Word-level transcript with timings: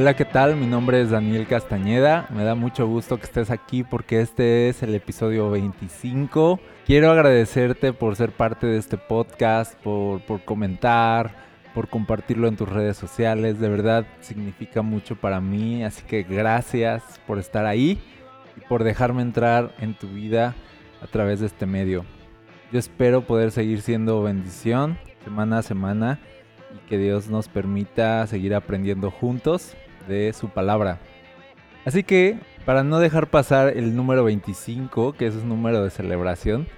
Hola, 0.00 0.16
¿qué 0.16 0.24
tal? 0.24 0.56
Mi 0.56 0.66
nombre 0.66 1.02
es 1.02 1.10
Daniel 1.10 1.46
Castañeda. 1.46 2.26
Me 2.30 2.42
da 2.42 2.54
mucho 2.54 2.86
gusto 2.86 3.18
que 3.18 3.24
estés 3.24 3.50
aquí 3.50 3.84
porque 3.84 4.22
este 4.22 4.70
es 4.70 4.82
el 4.82 4.94
episodio 4.94 5.50
25. 5.50 6.58
Quiero 6.86 7.10
agradecerte 7.10 7.92
por 7.92 8.16
ser 8.16 8.32
parte 8.32 8.66
de 8.66 8.78
este 8.78 8.96
podcast, 8.96 9.74
por, 9.82 10.22
por 10.22 10.42
comentar, 10.42 11.34
por 11.74 11.88
compartirlo 11.90 12.48
en 12.48 12.56
tus 12.56 12.66
redes 12.66 12.96
sociales. 12.96 13.60
De 13.60 13.68
verdad 13.68 14.06
significa 14.22 14.80
mucho 14.80 15.16
para 15.16 15.38
mí. 15.42 15.84
Así 15.84 16.02
que 16.06 16.22
gracias 16.22 17.02
por 17.26 17.38
estar 17.38 17.66
ahí 17.66 18.00
y 18.56 18.60
por 18.70 18.84
dejarme 18.84 19.20
entrar 19.20 19.74
en 19.80 19.92
tu 19.92 20.08
vida 20.08 20.54
a 21.02 21.08
través 21.08 21.40
de 21.40 21.46
este 21.46 21.66
medio. 21.66 22.06
Yo 22.72 22.78
espero 22.78 23.26
poder 23.26 23.50
seguir 23.50 23.82
siendo 23.82 24.22
bendición 24.22 24.98
semana 25.24 25.58
a 25.58 25.62
semana 25.62 26.20
y 26.74 26.88
que 26.88 26.96
Dios 26.96 27.28
nos 27.28 27.48
permita 27.48 28.26
seguir 28.26 28.54
aprendiendo 28.54 29.10
juntos 29.10 29.76
de 30.08 30.32
su 30.32 30.48
palabra. 30.48 30.98
Así 31.84 32.02
que, 32.02 32.38
para 32.64 32.84
no 32.84 32.98
dejar 32.98 33.28
pasar 33.28 33.76
el 33.76 33.96
número 33.96 34.24
25, 34.24 35.14
que 35.14 35.26
es 35.26 35.34
un 35.34 35.48
número 35.48 35.82
de 35.82 35.90
celebración, 35.90 36.68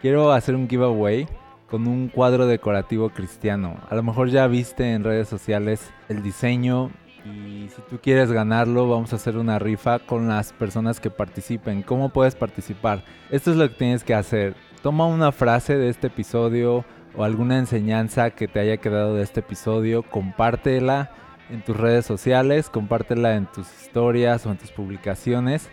quiero 0.00 0.32
hacer 0.32 0.54
un 0.54 0.68
giveaway 0.68 1.26
con 1.68 1.88
un 1.88 2.08
cuadro 2.08 2.46
decorativo 2.46 3.10
cristiano. 3.10 3.76
A 3.88 3.94
lo 3.94 4.02
mejor 4.02 4.28
ya 4.28 4.46
viste 4.46 4.92
en 4.92 5.04
redes 5.04 5.28
sociales 5.28 5.90
el 6.08 6.22
diseño 6.22 6.90
y 7.24 7.68
si 7.68 7.80
tú 7.88 7.98
quieres 8.02 8.30
ganarlo 8.30 8.88
vamos 8.88 9.12
a 9.12 9.16
hacer 9.16 9.36
una 9.36 9.58
rifa 9.58 10.00
con 10.00 10.28
las 10.28 10.52
personas 10.52 11.00
que 11.00 11.10
participen. 11.10 11.82
¿Cómo 11.82 12.10
puedes 12.10 12.34
participar? 12.34 13.04
Esto 13.30 13.52
es 13.52 13.56
lo 13.56 13.68
que 13.68 13.74
tienes 13.74 14.04
que 14.04 14.14
hacer. 14.14 14.54
Toma 14.82 15.06
una 15.06 15.32
frase 15.32 15.76
de 15.78 15.88
este 15.88 16.08
episodio 16.08 16.84
o 17.16 17.24
alguna 17.24 17.58
enseñanza 17.58 18.30
que 18.30 18.48
te 18.48 18.60
haya 18.60 18.76
quedado 18.76 19.14
de 19.14 19.22
este 19.22 19.40
episodio, 19.40 20.02
compártela 20.02 21.10
en 21.50 21.62
tus 21.62 21.76
redes 21.76 22.06
sociales, 22.06 22.70
compártela 22.70 23.34
en 23.36 23.46
tus 23.46 23.66
historias 23.82 24.46
o 24.46 24.50
en 24.50 24.56
tus 24.56 24.70
publicaciones 24.70 25.68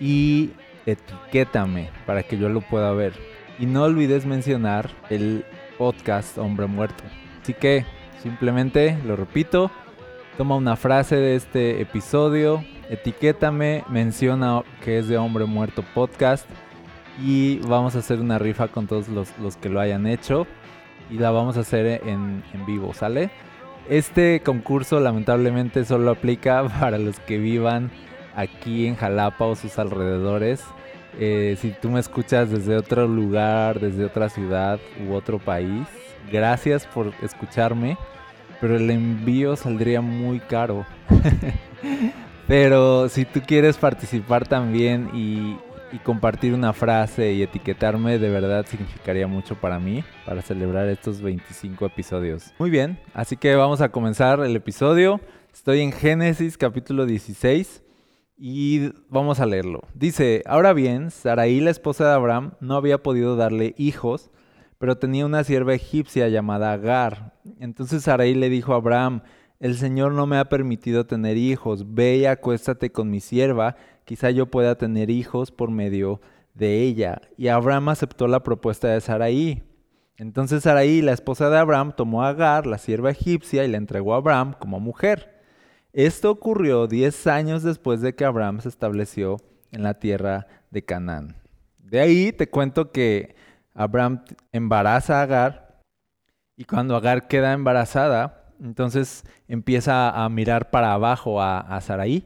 y 0.00 0.50
etiquétame 0.86 1.90
para 2.06 2.22
que 2.22 2.38
yo 2.38 2.48
lo 2.48 2.60
pueda 2.60 2.92
ver. 2.92 3.14
Y 3.58 3.66
no 3.66 3.84
olvides 3.84 4.26
mencionar 4.26 4.90
el 5.10 5.44
podcast 5.78 6.38
Hombre 6.38 6.66
Muerto. 6.66 7.04
Así 7.42 7.54
que 7.54 7.84
simplemente 8.22 8.98
lo 9.06 9.16
repito, 9.16 9.70
toma 10.36 10.56
una 10.56 10.76
frase 10.76 11.16
de 11.16 11.36
este 11.36 11.80
episodio, 11.80 12.64
etiquétame, 12.90 13.84
menciona 13.88 14.62
que 14.82 14.98
es 14.98 15.08
de 15.08 15.16
Hombre 15.16 15.44
Muerto 15.44 15.84
Podcast 15.94 16.46
y 17.22 17.58
vamos 17.58 17.94
a 17.94 18.00
hacer 18.00 18.20
una 18.20 18.38
rifa 18.38 18.68
con 18.68 18.86
todos 18.86 19.08
los, 19.08 19.36
los 19.38 19.56
que 19.56 19.68
lo 19.68 19.80
hayan 19.80 20.06
hecho 20.06 20.46
y 21.10 21.18
la 21.18 21.30
vamos 21.30 21.56
a 21.56 21.60
hacer 21.60 22.02
en, 22.04 22.42
en 22.52 22.66
vivo, 22.66 22.92
¿sale? 22.92 23.30
Este 23.88 24.40
concurso 24.40 24.98
lamentablemente 24.98 25.84
solo 25.84 26.10
aplica 26.10 26.66
para 26.80 26.98
los 26.98 27.20
que 27.20 27.38
vivan 27.38 27.90
aquí 28.34 28.86
en 28.86 28.96
Jalapa 28.96 29.44
o 29.44 29.56
sus 29.56 29.78
alrededores. 29.78 30.64
Eh, 31.18 31.56
si 31.60 31.70
tú 31.70 31.90
me 31.90 32.00
escuchas 32.00 32.50
desde 32.50 32.76
otro 32.76 33.06
lugar, 33.06 33.78
desde 33.78 34.04
otra 34.04 34.28
ciudad 34.28 34.80
u 35.06 35.12
otro 35.12 35.38
país, 35.38 35.86
gracias 36.32 36.86
por 36.86 37.12
escucharme, 37.22 37.96
pero 38.60 38.76
el 38.76 38.90
envío 38.90 39.54
saldría 39.54 40.00
muy 40.00 40.40
caro. 40.40 40.84
pero 42.48 43.08
si 43.08 43.24
tú 43.24 43.40
quieres 43.46 43.76
participar 43.76 44.48
también 44.48 45.10
y, 45.14 45.56
y 45.94 45.98
compartir 45.98 46.54
una 46.54 46.72
frase 46.72 47.34
y 47.34 47.42
etiquetarme 47.42 48.18
de 48.18 48.28
verdad 48.28 48.66
significaría 48.66 49.28
mucho 49.28 49.54
para 49.54 49.78
mí 49.78 50.02
para 50.26 50.42
celebrar 50.42 50.88
estos 50.88 51.22
25 51.22 51.86
episodios. 51.86 52.52
Muy 52.58 52.68
bien, 52.68 52.98
así 53.12 53.36
que 53.36 53.54
vamos 53.54 53.80
a 53.80 53.90
comenzar 53.90 54.40
el 54.40 54.56
episodio. 54.56 55.20
Estoy 55.52 55.82
en 55.82 55.92
Génesis 55.92 56.58
capítulo 56.58 57.06
16 57.06 57.84
y 58.36 58.90
vamos 59.08 59.38
a 59.38 59.46
leerlo. 59.46 59.82
Dice, 59.94 60.42
ahora 60.46 60.72
bien, 60.72 61.12
Saraí, 61.12 61.60
la 61.60 61.70
esposa 61.70 62.08
de 62.08 62.14
Abraham, 62.14 62.54
no 62.58 62.74
había 62.74 63.00
podido 63.00 63.36
darle 63.36 63.76
hijos, 63.78 64.32
pero 64.78 64.98
tenía 64.98 65.24
una 65.24 65.44
sierva 65.44 65.74
egipcia 65.74 66.26
llamada 66.26 66.72
Agar. 66.72 67.34
Entonces 67.60 68.02
Saraí 68.02 68.34
le 68.34 68.48
dijo 68.48 68.72
a 68.72 68.78
Abraham, 68.78 69.22
el 69.60 69.76
Señor 69.76 70.10
no 70.10 70.26
me 70.26 70.38
ha 70.38 70.48
permitido 70.48 71.06
tener 71.06 71.36
hijos, 71.36 71.94
ve 71.94 72.16
y 72.16 72.26
acuéstate 72.26 72.90
con 72.90 73.08
mi 73.10 73.20
sierva 73.20 73.76
quizá 74.04 74.30
yo 74.30 74.46
pueda 74.46 74.76
tener 74.76 75.10
hijos 75.10 75.50
por 75.50 75.70
medio 75.70 76.20
de 76.54 76.82
ella. 76.82 77.20
Y 77.36 77.48
Abraham 77.48 77.90
aceptó 77.90 78.28
la 78.28 78.42
propuesta 78.42 78.88
de 78.88 79.00
Saraí. 79.00 79.62
Entonces 80.16 80.62
Saraí, 80.62 81.02
la 81.02 81.12
esposa 81.12 81.50
de 81.50 81.58
Abraham, 81.58 81.92
tomó 81.96 82.22
a 82.22 82.28
Agar, 82.28 82.66
la 82.66 82.78
sierva 82.78 83.10
egipcia, 83.10 83.64
y 83.64 83.68
la 83.68 83.78
entregó 83.78 84.14
a 84.14 84.18
Abraham 84.18 84.54
como 84.58 84.78
mujer. 84.78 85.42
Esto 85.92 86.30
ocurrió 86.30 86.86
diez 86.86 87.26
años 87.26 87.62
después 87.62 88.00
de 88.00 88.14
que 88.14 88.24
Abraham 88.24 88.60
se 88.60 88.68
estableció 88.68 89.36
en 89.72 89.82
la 89.82 89.94
tierra 89.94 90.46
de 90.70 90.84
Canaán. 90.84 91.36
De 91.78 92.00
ahí 92.00 92.32
te 92.32 92.48
cuento 92.48 92.90
que 92.90 93.34
Abraham 93.74 94.24
embaraza 94.52 95.20
a 95.20 95.22
Agar 95.22 95.82
y 96.56 96.64
cuando 96.64 96.96
Agar 96.96 97.26
queda 97.26 97.52
embarazada, 97.52 98.52
entonces 98.60 99.24
empieza 99.48 100.10
a 100.10 100.28
mirar 100.28 100.70
para 100.70 100.92
abajo 100.92 101.40
a, 101.40 101.58
a 101.58 101.80
Saraí 101.80 102.24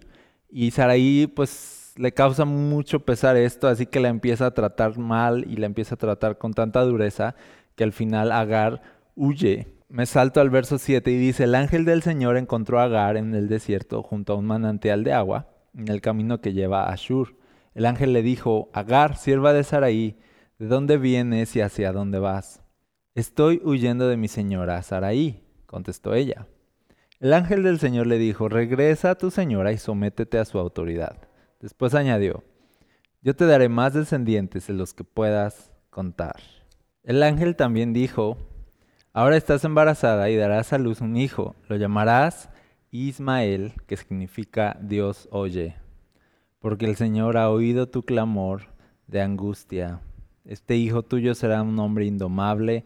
y 0.50 0.70
Saraí 0.70 1.26
pues 1.26 1.92
le 1.96 2.12
causa 2.12 2.44
mucho 2.44 3.00
pesar 3.00 3.36
esto, 3.36 3.68
así 3.68 3.86
que 3.86 4.00
la 4.00 4.08
empieza 4.08 4.46
a 4.46 4.54
tratar 4.54 4.98
mal 4.98 5.44
y 5.48 5.56
la 5.56 5.66
empieza 5.66 5.96
a 5.96 5.98
tratar 5.98 6.38
con 6.38 6.54
tanta 6.54 6.82
dureza 6.82 7.34
que 7.74 7.84
al 7.84 7.92
final 7.92 8.32
Agar 8.32 8.82
huye. 9.14 9.66
Me 9.88 10.06
salto 10.06 10.40
al 10.40 10.50
verso 10.50 10.78
7 10.78 11.10
y 11.10 11.16
dice, 11.16 11.44
el 11.44 11.54
ángel 11.54 11.84
del 11.84 12.02
Señor 12.02 12.36
encontró 12.36 12.78
a 12.78 12.84
Agar 12.84 13.16
en 13.16 13.34
el 13.34 13.48
desierto 13.48 14.02
junto 14.02 14.32
a 14.32 14.36
un 14.36 14.46
manantial 14.46 15.02
de 15.02 15.12
agua 15.12 15.48
en 15.76 15.88
el 15.88 16.00
camino 16.00 16.40
que 16.40 16.52
lleva 16.52 16.84
a 16.84 16.92
Ashur. 16.92 17.36
El 17.74 17.86
ángel 17.86 18.12
le 18.12 18.22
dijo, 18.22 18.70
Agar, 18.72 19.16
sierva 19.16 19.52
de 19.52 19.64
Saraí, 19.64 20.18
¿de 20.58 20.66
dónde 20.66 20.98
vienes 20.98 21.56
y 21.56 21.60
hacia 21.60 21.92
dónde 21.92 22.18
vas? 22.18 22.62
Estoy 23.14 23.60
huyendo 23.64 24.08
de 24.08 24.16
mi 24.16 24.28
señora 24.28 24.82
Saraí, 24.82 25.42
contestó 25.66 26.14
ella. 26.14 26.46
El 27.20 27.32
ángel 27.32 27.64
del 27.64 27.80
Señor 27.80 28.06
le 28.06 28.16
dijo, 28.16 28.48
regresa 28.48 29.10
a 29.10 29.14
tu 29.16 29.32
señora 29.32 29.72
y 29.72 29.78
sométete 29.78 30.38
a 30.38 30.44
su 30.44 30.56
autoridad. 30.56 31.16
Después 31.58 31.96
añadió, 31.96 32.44
yo 33.22 33.34
te 33.34 33.44
daré 33.44 33.68
más 33.68 33.92
descendientes 33.92 34.68
de 34.68 34.74
los 34.74 34.94
que 34.94 35.02
puedas 35.02 35.72
contar. 35.90 36.36
El 37.02 37.24
ángel 37.24 37.56
también 37.56 37.92
dijo, 37.92 38.38
ahora 39.12 39.36
estás 39.36 39.64
embarazada 39.64 40.30
y 40.30 40.36
darás 40.36 40.72
a 40.72 40.78
luz 40.78 41.00
un 41.00 41.16
hijo, 41.16 41.56
lo 41.68 41.74
llamarás 41.74 42.50
Ismael, 42.92 43.72
que 43.88 43.96
significa 43.96 44.78
Dios 44.80 45.28
oye, 45.32 45.74
porque 46.60 46.86
el 46.86 46.94
Señor 46.94 47.36
ha 47.36 47.50
oído 47.50 47.88
tu 47.88 48.04
clamor 48.04 48.68
de 49.08 49.22
angustia. 49.22 50.02
Este 50.44 50.76
hijo 50.76 51.02
tuyo 51.02 51.34
será 51.34 51.62
un 51.62 51.80
hombre 51.80 52.06
indomable, 52.06 52.84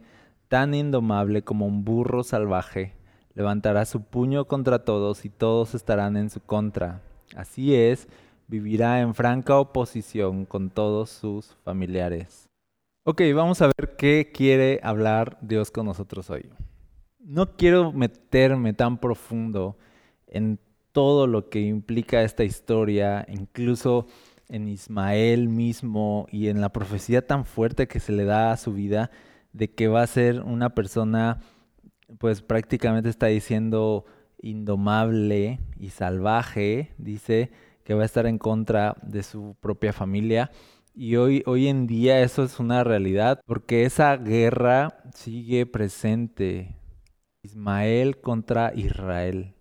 tan 0.49 0.73
indomable 0.73 1.43
como 1.43 1.67
un 1.67 1.85
burro 1.85 2.25
salvaje 2.25 3.02
levantará 3.35 3.85
su 3.85 4.03
puño 4.03 4.47
contra 4.47 4.85
todos 4.85 5.25
y 5.25 5.29
todos 5.29 5.75
estarán 5.75 6.17
en 6.17 6.31
su 6.31 6.41
contra. 6.41 7.01
Así 7.37 7.75
es, 7.75 8.09
vivirá 8.49 9.01
en 9.01 9.15
franca 9.15 9.59
oposición 9.59 10.45
con 10.45 10.71
todos 10.71 11.11
sus 11.11 11.57
familiares. 11.65 12.49
Ok, 13.05 13.23
vamos 13.35 13.63
a 13.63 13.67
ver 13.67 13.97
qué 13.97 14.31
quiere 14.33 14.79
hablar 14.83 15.39
Dios 15.41 15.71
con 15.71 15.87
nosotros 15.87 16.31
hoy. 16.31 16.51
No 17.19 17.57
quiero 17.57 17.93
meterme 17.93 18.75
tan 18.75 18.99
profundo 18.99 19.77
en 20.27 20.59
todo 20.93 21.27
lo 21.27 21.49
que 21.49 21.61
implica 21.61 22.23
esta 22.23 22.45
historia, 22.45 23.25
incluso 23.29 24.07
en 24.49 24.69
Ismael 24.69 25.49
mismo 25.49 26.27
y 26.31 26.49
en 26.49 26.61
la 26.61 26.69
profecía 26.69 27.27
tan 27.27 27.45
fuerte 27.45 27.89
que 27.89 28.01
se 28.01 28.13
le 28.13 28.25
da 28.25 28.53
a 28.53 28.57
su 28.57 28.73
vida 28.73 29.11
de 29.53 29.71
que 29.71 29.89
va 29.89 30.03
a 30.03 30.07
ser 30.07 30.43
una 30.43 30.75
persona 30.75 31.41
pues 32.19 32.43
prácticamente 32.43 33.09
está 33.09 33.27
diciendo 33.27 34.05
indomable 34.41 35.61
y 35.79 35.91
salvaje, 35.91 36.93
dice 36.99 37.51
que 37.85 37.95
va 37.95 38.03
a 38.03 38.07
estar 38.07 38.27
en 38.27 38.39
contra 38.39 38.97
de 39.03 39.23
su 39.23 39.57
propia 39.61 39.93
familia. 39.93 40.51
Y 40.95 41.17
hoy, 41.17 41.43
hoy 41.47 41.69
en 41.69 41.87
día 41.87 42.21
eso 42.21 42.45
es 42.45 42.61
una 42.61 42.85
realidad, 42.85 43.41
porque 43.47 43.85
esa 43.85 44.17
guerra 44.17 45.03
sigue 45.15 45.65
presente. 45.67 46.77
Ismael 47.45 48.21
contra 48.21 48.73
Israel, 48.73 49.55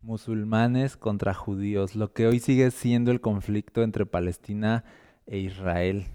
musulmanes 0.00 0.96
contra 0.96 1.34
judíos, 1.34 1.94
lo 1.94 2.12
que 2.12 2.26
hoy 2.26 2.40
sigue 2.40 2.72
siendo 2.72 3.12
el 3.12 3.20
conflicto 3.20 3.84
entre 3.84 4.06
Palestina 4.06 4.82
e 5.24 5.38
Israel. 5.38 6.06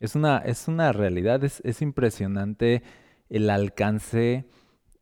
Es 0.00 0.16
una, 0.16 0.38
es 0.38 0.66
una 0.66 0.90
realidad, 0.92 1.44
es, 1.44 1.60
es 1.64 1.80
impresionante 1.80 2.82
el 3.28 3.50
alcance 3.50 4.46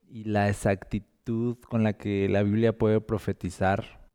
y 0.08 0.24
la 0.24 0.48
exactitud 0.48 1.58
con 1.68 1.82
la 1.82 1.92
que 1.92 2.28
la 2.28 2.42
Biblia 2.42 2.76
puede 2.76 3.00
profetizar 3.00 4.08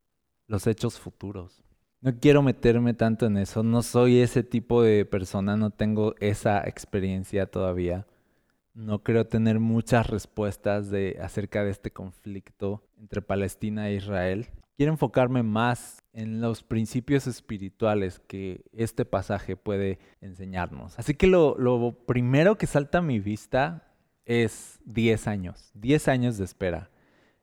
los 0.48 0.68
hechos 0.68 1.00
futuros. 1.00 1.64
No 2.02 2.20
quiero 2.20 2.42
meterme 2.42 2.94
tanto 2.94 3.28
en 3.28 3.38
eso, 3.38 3.64
no 3.64 3.82
soy 3.82 4.20
ese 4.20 4.44
tipo 4.44 4.84
de 4.84 5.06
persona, 5.06 5.56
no 5.56 5.70
tengo 5.70 6.16
esa 6.20 6.68
experiencia 6.68 7.46
todavía. 7.46 8.06
No 8.74 9.04
creo 9.04 9.26
tener 9.28 9.60
muchas 9.60 10.10
respuestas 10.10 10.90
de, 10.90 11.18
acerca 11.22 11.64
de 11.64 11.72
este 11.72 11.92
conflicto 11.92 12.84
entre 12.98 13.22
Palestina 13.22 13.88
e 13.88 13.96
Israel. 13.96 14.48
Quiero 14.76 14.92
enfocarme 14.92 15.44
más 15.44 16.04
en 16.12 16.42
los 16.42 16.64
principios 16.64 17.26
espirituales 17.28 18.20
que 18.20 18.66
este 18.74 19.06
pasaje 19.06 19.56
puede 19.56 20.00
enseñarnos. 20.20 21.00
Así 21.00 21.14
que 21.14 21.28
lo, 21.28 21.56
primero 22.06 22.58
que 22.58 22.68
salta 22.68 22.98
a 22.98 23.02
mi 23.02 23.20
vista 23.20 23.93
es 24.26 24.80
10 24.86 25.28
años, 25.28 25.72
10 25.76 26.08
años 26.08 26.38
de 26.38 26.46
espera. 26.46 26.90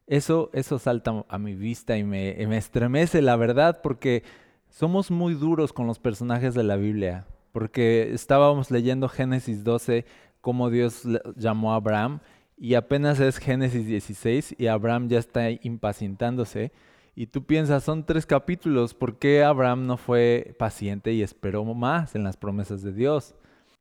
Eso, 0.06 0.50
eso 0.52 0.78
salta 0.78 1.24
a 1.28 1.38
mi 1.38 1.54
vista 1.54 1.96
y 1.96 2.04
me, 2.04 2.34
me 2.46 2.56
estremece, 2.56 3.22
la 3.22 3.36
verdad, 3.36 3.80
porque 3.82 4.24
somos 4.68 5.10
muy 5.10 5.34
duros 5.34 5.72
con 5.72 5.86
los 5.86 5.98
personajes 5.98 6.54
de 6.54 6.64
la 6.64 6.76
Biblia. 6.76 7.26
Porque 7.52 8.12
estábamos 8.12 8.70
leyendo 8.70 9.08
Génesis 9.08 9.64
12, 9.64 10.04
cómo 10.40 10.70
Dios 10.70 11.02
llamó 11.36 11.72
a 11.72 11.76
Abraham, 11.76 12.20
y 12.56 12.74
apenas 12.74 13.20
es 13.20 13.38
Génesis 13.38 13.86
16 13.86 14.56
y 14.58 14.66
Abraham 14.66 15.08
ya 15.08 15.18
está 15.18 15.50
impacientándose 15.50 16.72
y 17.14 17.26
tú 17.26 17.44
piensas, 17.44 17.84
son 17.84 18.04
tres 18.04 18.24
capítulos, 18.24 18.94
¿por 18.94 19.18
qué 19.18 19.42
Abraham 19.42 19.86
no 19.86 19.96
fue 19.96 20.54
paciente 20.58 21.12
y 21.12 21.22
esperó 21.22 21.64
más 21.64 22.14
en 22.14 22.24
las 22.24 22.36
promesas 22.36 22.82
de 22.82 22.92
Dios? 22.92 23.34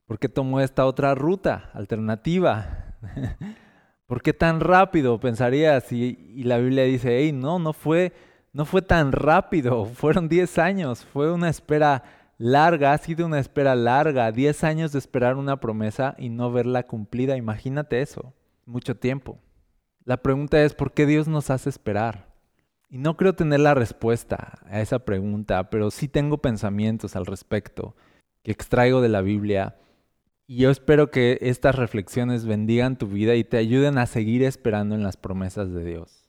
¿Por 0.08 0.20
qué 0.20 0.28
tomó 0.28 0.60
esta 0.60 0.86
otra 0.86 1.16
ruta 1.16 1.70
alternativa? 1.74 2.89
¿Por 4.08 4.22
qué 4.22 4.34
tan 4.34 4.60
rápido? 4.60 5.20
Pensarías, 5.20 5.92
y, 5.92 6.18
y 6.36 6.44
la 6.44 6.58
Biblia 6.58 6.84
dice, 6.84 7.20
hey, 7.20 7.32
no, 7.32 7.60
no 7.60 7.74
fue, 7.74 8.14
no 8.54 8.66
fue 8.66 8.82
tan 8.82 9.12
rápido, 9.12 9.86
fueron 9.94 10.30
10 10.30 10.58
años, 10.58 11.06
fue 11.06 11.32
una 11.32 11.50
espera 11.50 12.04
larga, 12.38 12.94
ha 12.94 12.98
sido 12.98 13.26
una 13.26 13.40
espera 13.40 13.76
larga, 13.76 14.32
10 14.32 14.64
años 14.64 14.92
de 14.92 15.00
esperar 15.00 15.36
una 15.36 15.60
promesa 15.60 16.16
y 16.18 16.30
no 16.30 16.52
verla 16.52 16.88
cumplida, 16.88 17.38
imagínate 17.38 18.02
eso, 18.02 18.34
mucho 18.66 18.96
tiempo. 18.96 19.40
La 20.06 20.18
pregunta 20.18 20.64
es, 20.64 20.74
¿por 20.74 20.94
qué 20.94 21.06
Dios 21.06 21.28
nos 21.28 21.50
hace 21.50 21.70
esperar? 21.70 22.30
Y 22.90 22.98
no 22.98 23.16
creo 23.16 23.36
tener 23.36 23.60
la 23.60 23.76
respuesta 23.76 24.58
a 24.68 24.82
esa 24.82 25.00
pregunta, 25.00 25.70
pero 25.70 25.92
sí 25.92 26.08
tengo 26.08 26.40
pensamientos 26.40 27.16
al 27.16 27.28
respecto 27.28 27.96
que 28.42 28.52
extraigo 28.52 29.02
de 29.02 29.10
la 29.10 29.22
Biblia. 29.22 29.76
Y 30.52 30.56
yo 30.56 30.72
espero 30.72 31.12
que 31.12 31.38
estas 31.42 31.76
reflexiones 31.76 32.48
bendigan 32.48 32.98
tu 32.98 33.06
vida 33.06 33.36
y 33.36 33.44
te 33.44 33.58
ayuden 33.58 34.00
a 34.00 34.08
seguir 34.08 34.42
esperando 34.42 34.96
en 34.96 35.04
las 35.04 35.16
promesas 35.16 35.72
de 35.72 35.86
Dios. 35.86 36.28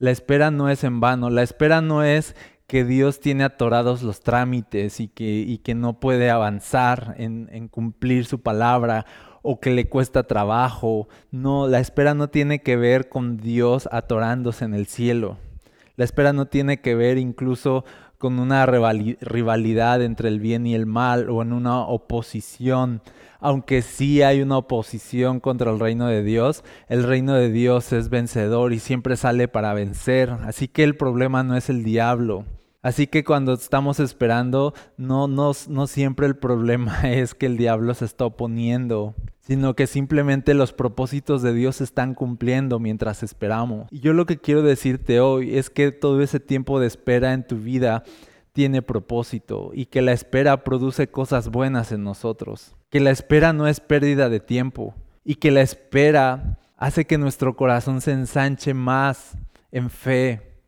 La 0.00 0.10
espera 0.10 0.50
no 0.50 0.68
es 0.68 0.82
en 0.82 0.98
vano, 0.98 1.30
la 1.30 1.44
espera 1.44 1.80
no 1.80 2.02
es 2.02 2.34
que 2.66 2.84
Dios 2.84 3.20
tiene 3.20 3.44
atorados 3.44 4.02
los 4.02 4.22
trámites 4.22 4.98
y 4.98 5.06
que, 5.06 5.44
y 5.46 5.58
que 5.58 5.76
no 5.76 6.00
puede 6.00 6.30
avanzar 6.30 7.14
en, 7.16 7.48
en 7.52 7.68
cumplir 7.68 8.24
su 8.24 8.40
palabra 8.40 9.06
o 9.42 9.60
que 9.60 9.70
le 9.70 9.88
cuesta 9.88 10.24
trabajo. 10.24 11.06
No, 11.30 11.68
la 11.68 11.78
espera 11.78 12.14
no 12.14 12.30
tiene 12.30 12.62
que 12.62 12.76
ver 12.76 13.08
con 13.08 13.36
Dios 13.36 13.88
atorándose 13.92 14.64
en 14.64 14.74
el 14.74 14.88
cielo. 14.88 15.38
La 15.94 16.04
espera 16.04 16.32
no 16.32 16.46
tiene 16.46 16.80
que 16.80 16.96
ver 16.96 17.18
incluso 17.18 17.84
con 18.18 18.40
una 18.40 18.66
rivalidad 18.66 20.02
entre 20.02 20.28
el 20.28 20.40
bien 20.40 20.66
y 20.66 20.74
el 20.74 20.86
mal 20.86 21.30
o 21.30 21.40
en 21.42 21.52
una 21.52 21.80
oposición. 21.80 23.00
Aunque 23.40 23.82
sí 23.82 24.22
hay 24.22 24.42
una 24.42 24.58
oposición 24.58 25.38
contra 25.38 25.70
el 25.70 25.78
reino 25.78 26.08
de 26.08 26.24
Dios, 26.24 26.64
el 26.88 27.04
reino 27.04 27.34
de 27.34 27.50
Dios 27.50 27.92
es 27.92 28.08
vencedor 28.08 28.72
y 28.72 28.80
siempre 28.80 29.16
sale 29.16 29.46
para 29.46 29.72
vencer. 29.74 30.30
Así 30.44 30.66
que 30.66 30.82
el 30.82 30.96
problema 30.96 31.44
no 31.44 31.56
es 31.56 31.70
el 31.70 31.84
diablo. 31.84 32.44
Así 32.82 33.06
que 33.06 33.24
cuando 33.24 33.54
estamos 33.54 34.00
esperando, 34.00 34.72
no, 34.96 35.54
siempre 35.86 36.26
el 36.26 36.36
problema 36.36 37.00
es 37.04 37.34
que 37.34 37.46
el 37.46 37.56
diablo 37.56 37.94
se 37.94 38.04
está 38.04 38.24
oponiendo 38.24 39.14
sino 39.48 39.74
que 39.74 39.86
simplemente 39.86 40.52
los 40.52 40.74
propósitos 40.74 41.40
de 41.40 41.54
Dios 41.54 41.76
se 41.76 41.84
están 41.84 42.12
cumpliendo 42.12 42.78
mientras 42.78 43.22
esperamos. 43.22 43.88
Y 43.90 44.00
yo 44.00 44.12
lo 44.12 44.26
que 44.26 44.36
quiero 44.36 44.60
decirte 44.60 45.20
hoy 45.20 45.56
es 45.56 45.70
que 45.70 45.90
todo 45.90 46.20
ese 46.20 46.38
tiempo 46.38 46.78
de 46.78 46.86
espera 46.86 47.32
en 47.32 47.46
tu 47.46 47.56
vida 47.56 48.04
tiene 48.52 48.82
propósito 48.82 49.70
y 49.72 49.86
que 49.86 50.02
la 50.02 50.12
espera 50.12 50.64
produce 50.64 51.08
cosas 51.08 51.48
buenas 51.48 51.92
en 51.92 52.04
nosotros, 52.04 52.76
que 52.90 53.00
la 53.00 53.10
espera 53.10 53.54
no 53.54 53.66
es 53.66 53.80
pérdida 53.80 54.28
de 54.28 54.40
tiempo 54.40 54.94
y 55.24 55.36
que 55.36 55.50
la 55.50 55.62
espera 55.62 56.58
hace 56.76 57.06
que 57.06 57.16
nuestro 57.16 57.56
corazón 57.56 58.02
se 58.02 58.12
ensanche 58.12 58.74
más 58.74 59.38
en 59.72 59.88
fe, 59.88 60.60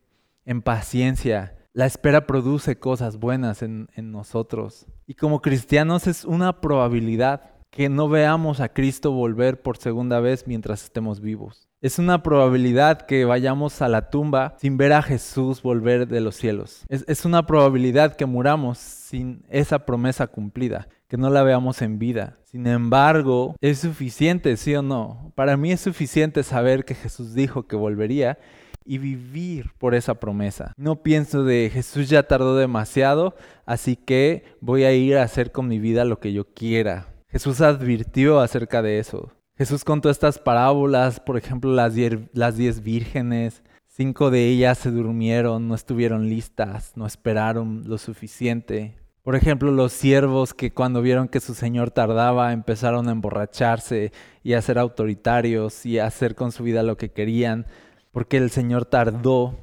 en 0.43 0.63
paciencia. 0.63 1.55
La 1.73 1.85
espera 1.85 2.25
produce 2.25 2.79
cosas 2.79 3.17
buenas 3.17 3.61
en, 3.61 3.89
en 3.93 4.11
nosotros. 4.11 4.87
Y 5.05 5.13
como 5.13 5.39
cristianos 5.39 6.07
es 6.07 6.25
una 6.25 6.61
probabilidad 6.61 7.60
que 7.71 7.87
no 7.87 8.09
veamos 8.09 8.59
a 8.59 8.69
Cristo 8.69 9.11
volver 9.11 9.61
por 9.61 9.77
segunda 9.77 10.19
vez 10.19 10.45
mientras 10.45 10.83
estemos 10.83 11.21
vivos. 11.21 11.69
Es 11.79 11.97
una 11.97 12.21
probabilidad 12.21 13.01
que 13.01 13.25
vayamos 13.25 13.81
a 13.81 13.87
la 13.87 14.09
tumba 14.09 14.55
sin 14.59 14.77
ver 14.77 14.93
a 14.93 15.01
Jesús 15.01 15.63
volver 15.63 16.07
de 16.07 16.19
los 16.19 16.35
cielos. 16.35 16.85
Es, 16.89 17.25
una 17.25 17.47
probabilidad 17.47 18.15
que 18.15 18.27
muramos 18.27 18.77
sin 18.77 19.43
esa 19.49 19.85
promesa 19.85 20.27
cumplida, 20.27 20.89
que 21.07 21.17
no 21.17 21.29
la 21.29 21.41
veamos 21.43 21.81
en 21.81 21.97
vida. 21.97 22.37
Sin 22.43 22.67
embargo, 22.67 23.55
es 23.61 23.79
suficiente, 23.79 24.57
sí 24.57 24.75
o 24.75 24.83
no. 24.83 25.31
Para 25.33 25.57
mí 25.57 25.71
es 25.71 25.79
suficiente 25.79 26.43
saber 26.43 26.85
que 26.85 26.93
Jesús 26.93 27.33
dijo 27.33 27.63
que 27.63 27.77
volvería 27.77 28.37
y 28.85 28.97
vivir 28.97 29.71
por 29.77 29.95
esa 29.95 30.15
promesa. 30.15 30.73
No 30.77 31.01
pienso 31.01 31.43
de 31.43 31.71
Jesús 31.73 32.09
ya 32.09 32.23
tardó 32.23 32.57
demasiado, 32.57 33.35
así 33.65 33.95
que 33.95 34.43
voy 34.59 34.83
a 34.83 34.91
ir 34.93 35.17
a 35.17 35.23
hacer 35.23 35.51
con 35.51 35.67
mi 35.67 35.79
vida 35.79 36.05
lo 36.05 36.19
que 36.19 36.33
yo 36.33 36.45
quiera. 36.53 37.10
Jesús 37.31 37.61
advirtió 37.61 38.41
acerca 38.41 38.81
de 38.81 38.99
eso. 38.99 39.31
Jesús 39.57 39.85
contó 39.85 40.09
estas 40.09 40.37
parábolas, 40.37 41.21
por 41.21 41.37
ejemplo, 41.37 41.71
las 41.71 41.95
diez, 41.95 42.83
vírgenes. 42.83 43.63
Cinco 43.87 44.31
de 44.31 44.49
ellas 44.49 44.77
se 44.77 44.91
durmieron, 44.91 45.69
no 45.69 45.75
estuvieron 45.75 46.27
listas, 46.27 46.91
no 46.95 47.05
esperaron 47.05 47.83
lo 47.87 47.97
suficiente. 47.97 48.97
Por 49.23 49.35
ejemplo, 49.35 49.71
los 49.71 49.93
siervos 49.93 50.53
que 50.53 50.73
cuando 50.73 51.01
vieron 51.01 51.29
que 51.29 51.39
su 51.39 51.53
señor 51.53 51.91
tardaba 51.91 52.51
empezaron 52.51 53.07
a 53.07 53.11
emborracharse 53.11 54.11
y 54.43 54.53
a 54.53 54.61
ser 54.61 54.77
autoritarios 54.77 55.85
y 55.85 55.99
a 55.99 56.07
hacer 56.07 56.35
con 56.35 56.51
su 56.51 56.63
vida 56.63 56.83
lo 56.83 56.97
que 56.97 57.11
querían, 57.11 57.65
porque 58.11 58.37
el 58.37 58.49
señor 58.49 58.85
tardó 58.85 59.57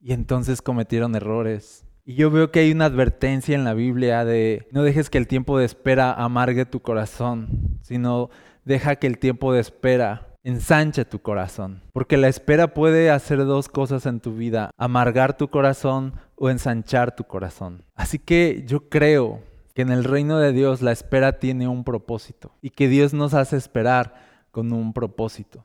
y 0.00 0.12
entonces 0.12 0.62
cometieron 0.62 1.16
errores. 1.16 1.83
Y 2.06 2.16
yo 2.16 2.30
veo 2.30 2.50
que 2.50 2.60
hay 2.60 2.70
una 2.70 2.84
advertencia 2.84 3.54
en 3.54 3.64
la 3.64 3.72
Biblia 3.72 4.26
de 4.26 4.68
no 4.70 4.82
dejes 4.82 5.08
que 5.08 5.16
el 5.16 5.26
tiempo 5.26 5.58
de 5.58 5.64
espera 5.64 6.12
amargue 6.12 6.66
tu 6.66 6.80
corazón, 6.80 7.78
sino 7.80 8.28
deja 8.64 8.96
que 8.96 9.06
el 9.06 9.18
tiempo 9.18 9.54
de 9.54 9.60
espera 9.60 10.36
ensanche 10.42 11.06
tu 11.06 11.20
corazón. 11.20 11.82
Porque 11.94 12.18
la 12.18 12.28
espera 12.28 12.74
puede 12.74 13.10
hacer 13.10 13.38
dos 13.46 13.68
cosas 13.68 14.04
en 14.04 14.20
tu 14.20 14.34
vida, 14.34 14.70
amargar 14.76 15.38
tu 15.38 15.48
corazón 15.48 16.12
o 16.36 16.50
ensanchar 16.50 17.16
tu 17.16 17.24
corazón. 17.24 17.84
Así 17.94 18.18
que 18.18 18.64
yo 18.66 18.90
creo 18.90 19.40
que 19.74 19.80
en 19.80 19.90
el 19.90 20.04
reino 20.04 20.38
de 20.38 20.52
Dios 20.52 20.82
la 20.82 20.92
espera 20.92 21.38
tiene 21.38 21.68
un 21.68 21.84
propósito 21.84 22.52
y 22.60 22.68
que 22.68 22.86
Dios 22.88 23.14
nos 23.14 23.32
hace 23.32 23.56
esperar 23.56 24.14
con 24.50 24.72
un 24.72 24.92
propósito. 24.92 25.64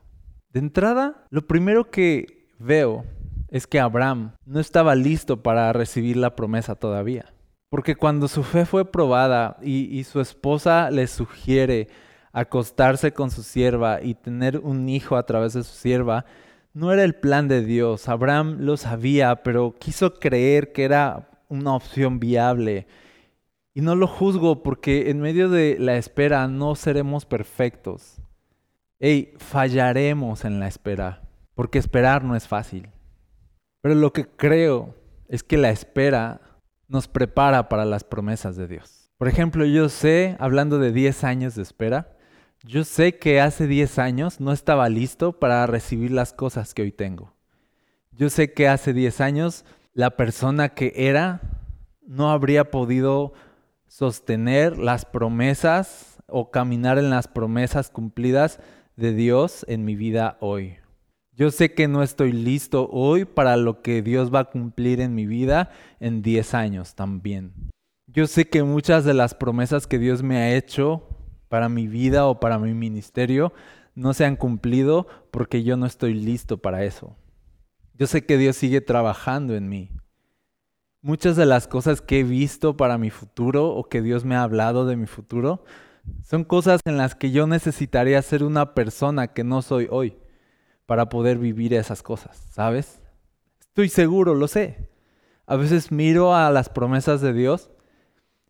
De 0.52 0.60
entrada, 0.60 1.26
lo 1.28 1.46
primero 1.46 1.90
que 1.90 2.48
veo 2.58 3.04
es 3.50 3.66
que 3.66 3.80
Abraham 3.80 4.32
no 4.46 4.60
estaba 4.60 4.94
listo 4.94 5.42
para 5.42 5.72
recibir 5.72 6.16
la 6.16 6.36
promesa 6.36 6.76
todavía. 6.76 7.34
Porque 7.68 7.96
cuando 7.96 8.28
su 8.28 8.42
fe 8.42 8.64
fue 8.64 8.90
probada 8.90 9.56
y, 9.62 10.02
su 10.04 10.20
esposa 10.20 10.90
le 10.90 11.06
sugiere 11.06 11.88
acostarse 12.32 13.12
con 13.12 13.30
su 13.30 13.42
sierva 13.42 14.02
y 14.02 14.14
tener 14.14 14.58
un 14.58 14.88
hijo 14.88 15.16
a 15.16 15.26
través 15.26 15.52
de 15.52 15.62
su 15.62 15.72
sierva, 15.72 16.24
no 16.72 16.92
era 16.92 17.04
el 17.04 17.14
plan 17.14 17.48
de 17.48 17.64
Dios. 17.64 18.08
Abraham 18.08 18.58
lo 18.60 18.76
sabía, 18.76 19.42
pero 19.42 19.74
quiso 19.78 20.14
creer 20.14 20.72
que 20.72 20.84
era 20.84 21.28
una 21.48 21.74
opción 21.74 22.18
viable. 22.18 22.86
Y 23.74 23.82
no 23.82 23.94
lo 23.94 24.06
juzgo 24.06 24.62
porque 24.62 25.10
en 25.10 25.20
medio 25.20 25.48
de 25.48 25.76
la 25.78 25.96
espera 25.96 26.48
no 26.48 26.74
seremos 26.74 27.24
perfectos. 27.24 28.20
Hey, 28.98 29.32
fallaremos 29.38 30.44
en 30.44 30.60
la 30.60 30.68
espera, 30.68 31.22
porque 31.54 31.78
esperar 31.78 32.24
no 32.24 32.36
es 32.36 32.46
fácil. 32.46 32.90
Pero 33.80 33.94
lo 33.94 34.12
que 34.12 34.26
creo 34.26 34.94
es 35.28 35.42
que 35.42 35.56
la 35.56 35.70
espera 35.70 36.40
nos 36.88 37.08
prepara 37.08 37.68
para 37.68 37.84
las 37.84 38.04
promesas 38.04 38.56
de 38.56 38.66
Dios. 38.66 39.10
Por 39.16 39.28
ejemplo, 39.28 39.64
yo 39.64 39.88
sé, 39.88 40.36
hablando 40.38 40.78
de 40.78 40.92
10 40.92 41.24
años 41.24 41.54
de 41.54 41.62
espera, 41.62 42.16
yo 42.64 42.84
sé 42.84 43.16
que 43.18 43.40
hace 43.40 43.66
10 43.66 43.98
años 43.98 44.40
no 44.40 44.52
estaba 44.52 44.88
listo 44.88 45.38
para 45.38 45.66
recibir 45.66 46.10
las 46.10 46.32
cosas 46.32 46.74
que 46.74 46.82
hoy 46.82 46.92
tengo. 46.92 47.34
Yo 48.12 48.28
sé 48.28 48.52
que 48.52 48.68
hace 48.68 48.92
10 48.92 49.20
años 49.20 49.64
la 49.94 50.16
persona 50.16 50.70
que 50.70 50.92
era 50.96 51.40
no 52.06 52.30
habría 52.30 52.70
podido 52.70 53.32
sostener 53.86 54.78
las 54.78 55.04
promesas 55.04 56.18
o 56.26 56.50
caminar 56.50 56.98
en 56.98 57.08
las 57.08 57.28
promesas 57.28 57.88
cumplidas 57.88 58.60
de 58.96 59.12
Dios 59.14 59.64
en 59.68 59.84
mi 59.84 59.96
vida 59.96 60.36
hoy. 60.40 60.79
Yo 61.40 61.50
sé 61.50 61.72
que 61.72 61.88
no 61.88 62.02
estoy 62.02 62.32
listo 62.32 62.90
hoy 62.92 63.24
para 63.24 63.56
lo 63.56 63.80
que 63.80 64.02
Dios 64.02 64.30
va 64.30 64.40
a 64.40 64.50
cumplir 64.50 65.00
en 65.00 65.14
mi 65.14 65.24
vida 65.24 65.70
en 65.98 66.20
10 66.20 66.52
años 66.52 66.94
también. 66.94 67.54
Yo 68.06 68.26
sé 68.26 68.50
que 68.50 68.62
muchas 68.62 69.06
de 69.06 69.14
las 69.14 69.34
promesas 69.34 69.86
que 69.86 69.98
Dios 69.98 70.22
me 70.22 70.36
ha 70.36 70.54
hecho 70.54 71.02
para 71.48 71.70
mi 71.70 71.88
vida 71.88 72.26
o 72.26 72.40
para 72.40 72.58
mi 72.58 72.74
ministerio 72.74 73.54
no 73.94 74.12
se 74.12 74.26
han 74.26 74.36
cumplido 74.36 75.06
porque 75.30 75.62
yo 75.62 75.78
no 75.78 75.86
estoy 75.86 76.12
listo 76.12 76.58
para 76.58 76.84
eso. 76.84 77.16
Yo 77.94 78.06
sé 78.06 78.26
que 78.26 78.36
Dios 78.36 78.56
sigue 78.56 78.82
trabajando 78.82 79.56
en 79.56 79.70
mí. 79.70 79.88
Muchas 81.00 81.36
de 81.36 81.46
las 81.46 81.66
cosas 81.66 82.02
que 82.02 82.20
he 82.20 82.22
visto 82.22 82.76
para 82.76 82.98
mi 82.98 83.08
futuro 83.08 83.70
o 83.70 83.88
que 83.88 84.02
Dios 84.02 84.26
me 84.26 84.34
ha 84.34 84.42
hablado 84.42 84.84
de 84.84 84.96
mi 84.96 85.06
futuro 85.06 85.64
son 86.22 86.44
cosas 86.44 86.82
en 86.84 86.98
las 86.98 87.14
que 87.14 87.30
yo 87.30 87.46
necesitaría 87.46 88.20
ser 88.20 88.44
una 88.44 88.74
persona 88.74 89.28
que 89.28 89.42
no 89.42 89.62
soy 89.62 89.88
hoy 89.90 90.19
para 90.90 91.08
poder 91.08 91.38
vivir 91.38 91.72
esas 91.72 92.02
cosas, 92.02 92.36
¿sabes? 92.50 93.00
Estoy 93.60 93.88
seguro, 93.88 94.34
lo 94.34 94.48
sé. 94.48 94.88
A 95.46 95.54
veces 95.54 95.92
miro 95.92 96.34
a 96.34 96.50
las 96.50 96.68
promesas 96.68 97.20
de 97.20 97.32
Dios 97.32 97.70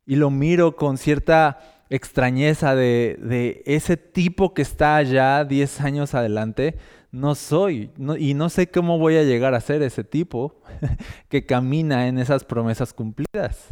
y 0.07 0.17
lo 0.17 0.31
miro 0.31 0.75
con 0.75 0.97
cierta 0.97 1.59
extrañeza 1.91 2.75
de, 2.75 3.63
ese 3.67 3.99
tipo 3.99 4.55
que 4.55 4.63
está 4.63 4.97
allá 4.97 5.45
10 5.45 5.83
años 5.83 6.15
adelante, 6.15 6.79
no 7.13 7.35
soy 7.35 7.91
y 8.19 8.33
no 8.33 8.49
sé 8.49 8.71
cómo 8.71 8.99
voy 8.99 9.19
a 9.19 9.23
llegar 9.23 9.53
a 9.53 9.61
ser 9.61 9.83
ese 9.83 10.03
tipo 10.03 10.63
que 11.29 11.45
camina 11.45 12.09
en 12.09 12.17
esas 12.17 12.45
promesas 12.45 12.95
cumplidas. 12.95 13.67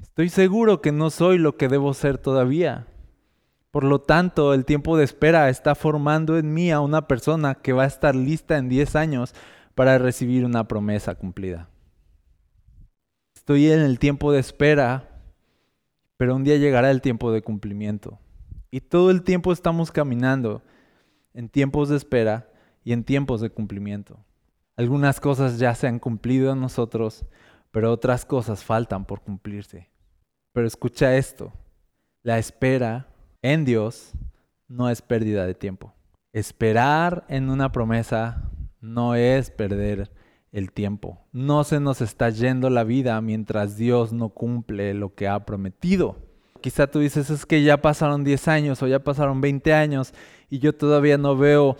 Estoy 0.00 0.28
seguro 0.28 0.80
que 0.80 0.92
no 0.92 1.10
soy 1.10 1.38
lo 1.38 1.56
que 1.56 1.66
debo 1.66 1.92
ser 1.92 2.18
todavía. 2.18 2.86
Por 3.76 3.84
lo 3.84 4.00
tanto, 4.00 4.54
el 4.54 4.64
tiempo 4.64 4.96
de 4.96 5.04
espera 5.04 5.50
está 5.50 5.74
formando 5.74 6.38
en 6.38 6.54
mí 6.54 6.70
a 6.70 6.80
una 6.80 7.06
persona 7.06 7.56
que 7.56 7.74
va 7.74 7.82
a 7.82 7.86
estar 7.86 8.16
lista 8.16 8.56
en 8.56 8.70
10 8.70 8.96
años 8.96 9.34
para 9.74 9.98
recibir 9.98 10.46
una 10.46 10.66
promesa 10.66 11.14
cumplida. 11.14 11.68
Estoy 13.34 13.70
en 13.70 13.80
el 13.80 13.98
tiempo 13.98 14.32
de 14.32 14.40
espera 14.40 15.20
pero 16.16 16.34
un 16.34 16.42
día 16.42 16.56
llegará 16.56 16.90
el 16.90 17.02
tiempo 17.02 17.30
de 17.30 17.42
cumplimiento. 17.42 18.18
Y 18.70 18.80
todo 18.80 19.10
el 19.10 19.22
tiempo 19.22 19.52
estamos 19.52 19.92
caminando 19.92 20.62
en 21.34 21.50
tiempos 21.50 21.90
de 21.90 21.98
espera 21.98 22.50
y 22.82 22.94
en 22.94 23.04
tiempos 23.04 23.42
de 23.42 23.50
cumplimiento. 23.50 24.24
Algunas 24.76 25.20
cosas 25.20 25.58
ya 25.58 25.74
se 25.74 25.86
han 25.86 25.98
cumplido 25.98 26.50
en 26.50 26.62
nosotros, 26.62 27.26
pero 27.72 27.92
otras 27.92 28.24
cosas 28.24 28.64
faltan 28.64 29.04
por 29.04 29.20
cumplirse. 29.20 29.90
Pero 30.54 30.66
escucha 30.66 31.14
esto, 31.14 31.52
la 32.22 32.38
espera 32.38 33.08
en 33.52 33.64
Dios 33.64 34.12
no 34.68 34.90
es 34.90 35.02
pérdida 35.02 35.46
de 35.46 35.54
tiempo. 35.54 35.94
Esperar 36.32 37.24
en 37.28 37.48
una 37.48 37.70
promesa 37.72 38.50
no 38.80 39.14
es 39.14 39.50
perder 39.50 40.10
el 40.52 40.72
tiempo. 40.72 41.18
No 41.32 41.64
se 41.64 41.80
nos 41.80 42.00
está 42.00 42.30
yendo 42.30 42.70
la 42.70 42.84
vida 42.84 43.20
mientras 43.20 43.76
Dios 43.76 44.12
no 44.12 44.30
cumple 44.30 44.94
lo 44.94 45.14
que 45.14 45.28
ha 45.28 45.44
prometido. 45.44 46.16
Quizá 46.60 46.88
tú 46.88 46.98
dices, 46.98 47.30
es 47.30 47.46
que 47.46 47.62
ya 47.62 47.80
pasaron 47.80 48.24
10 48.24 48.48
años 48.48 48.82
o 48.82 48.88
ya 48.88 48.98
pasaron 48.98 49.40
20 49.40 49.72
años 49.72 50.12
y 50.50 50.58
yo 50.58 50.74
todavía 50.74 51.18
no 51.18 51.36
veo 51.36 51.76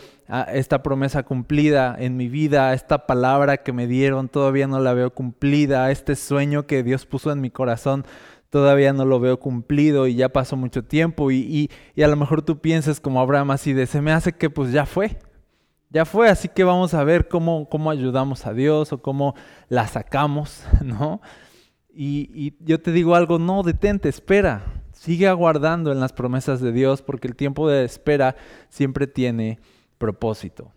esta 0.53 0.83
promesa 0.83 1.25
cumplida 1.25 1.97
en 1.99 2.17
mi 2.17 2.29
vida, 2.29 2.73
esta 2.75 3.07
palabra 3.07 3.59
que 3.59 3.73
me 3.73 3.87
dieron 3.87 4.29
todavía 4.29 4.67
no 4.67 4.79
la 4.79 4.93
veo 4.93 5.11
cumplida, 5.13 5.91
este 5.91 6.15
sueño 6.15 6.67
que 6.67 6.83
Dios 6.83 7.07
puso 7.07 7.33
en 7.33 7.41
mi 7.41 7.51
corazón 7.51 8.05
todavía 8.51 8.93
no 8.93 9.05
lo 9.05 9.21
veo 9.21 9.39
cumplido 9.39 10.07
y 10.07 10.15
ya 10.15 10.29
pasó 10.29 10.57
mucho 10.57 10.85
tiempo 10.85 11.31
y, 11.31 11.71
y 11.95 12.03
a 12.03 12.09
lo 12.09 12.17
mejor 12.17 12.43
tú 12.43 12.61
pienses 12.61 13.01
como 13.01 13.21
Abraham 13.21 13.51
así 13.51 13.73
de, 13.73 13.87
se 13.87 14.01
me 14.01 14.13
hace 14.13 14.33
que 14.33 14.51
pues 14.51 14.73
ya 14.73 14.87
fue, 14.87 15.19
ya 15.91 16.05
fue, 16.05 16.29
así 16.29 16.49
que 16.49 16.65
vamos 16.65 16.95
a 16.95 17.05
ver 17.05 17.29
cómo, 17.29 17.69
cómo 17.69 17.91
ayudamos 17.91 18.47
a 18.47 18.53
Dios 18.53 18.93
o 18.93 18.99
cómo 18.99 19.35
la 19.69 19.87
sacamos, 19.87 20.65
¿no? 20.83 21.21
Y, 21.89 22.31
y, 22.35 22.57
yo 22.61 22.81
te 22.81 22.93
digo 22.93 23.15
algo, 23.15 23.39
no, 23.39 23.63
detente, 23.63 24.09
espera, 24.09 24.83
sigue 24.93 25.29
aguardando 25.29 25.93
en 25.93 26.01
las 26.01 26.13
promesas 26.13 26.61
de 26.61 26.73
Dios 26.73 27.01
porque 27.03 27.29
el 27.29 27.37
tiempo 27.37 27.69
de 27.69 27.85
espera 27.85 28.37
siempre 28.69 29.07
tiene 29.07 29.59
propósito. 29.97 30.73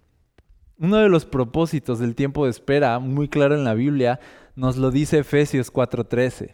Uno 0.77 0.97
de 0.97 1.09
los 1.09 1.25
propósitos 1.25 1.99
del 1.99 2.15
tiempo 2.15 2.45
de 2.45 2.51
espera, 2.51 2.99
muy 2.99 3.27
claro 3.27 3.55
en 3.55 3.65
la 3.65 3.73
Biblia, 3.73 4.21
nos 4.55 4.77
lo 4.77 4.91
dice 4.91 5.19
Efesios 5.19 5.73
4:13. 5.73 6.53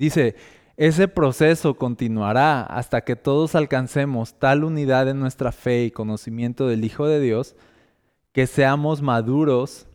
Dice, 0.00 0.34
ese 0.78 1.08
proceso 1.08 1.74
continuará 1.74 2.62
hasta 2.62 3.02
que 3.02 3.16
todos 3.16 3.54
alcancemos 3.54 4.32
tal 4.38 4.64
unidad 4.64 5.10
en 5.10 5.20
nuestra 5.20 5.52
fe 5.52 5.84
y 5.84 5.90
conocimiento 5.90 6.66
del 6.66 6.86
Hijo 6.86 7.06
de 7.06 7.20
Dios 7.20 7.54
que 8.32 8.46
seamos 8.46 9.02
maduros 9.02 9.86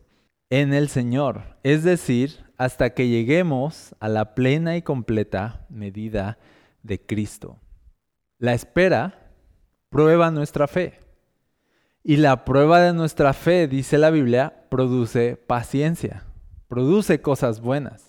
en 0.48 0.72
el 0.74 0.88
Señor, 0.90 1.56
es 1.64 1.82
decir, 1.82 2.44
hasta 2.56 2.90
que 2.90 3.08
lleguemos 3.08 3.96
a 3.98 4.08
la 4.08 4.36
plena 4.36 4.76
y 4.76 4.82
completa 4.82 5.66
medida 5.70 6.38
de 6.84 7.04
Cristo. 7.04 7.58
La 8.38 8.54
espera 8.54 9.32
prueba 9.90 10.30
nuestra 10.30 10.68
fe. 10.68 11.00
Y 12.04 12.18
la 12.18 12.44
prueba 12.44 12.80
de 12.80 12.92
nuestra 12.92 13.32
fe, 13.32 13.66
dice 13.66 13.98
la 13.98 14.10
Biblia, 14.10 14.66
produce 14.70 15.36
paciencia, 15.36 16.22
produce 16.68 17.20
cosas 17.20 17.60
buenas. 17.60 18.05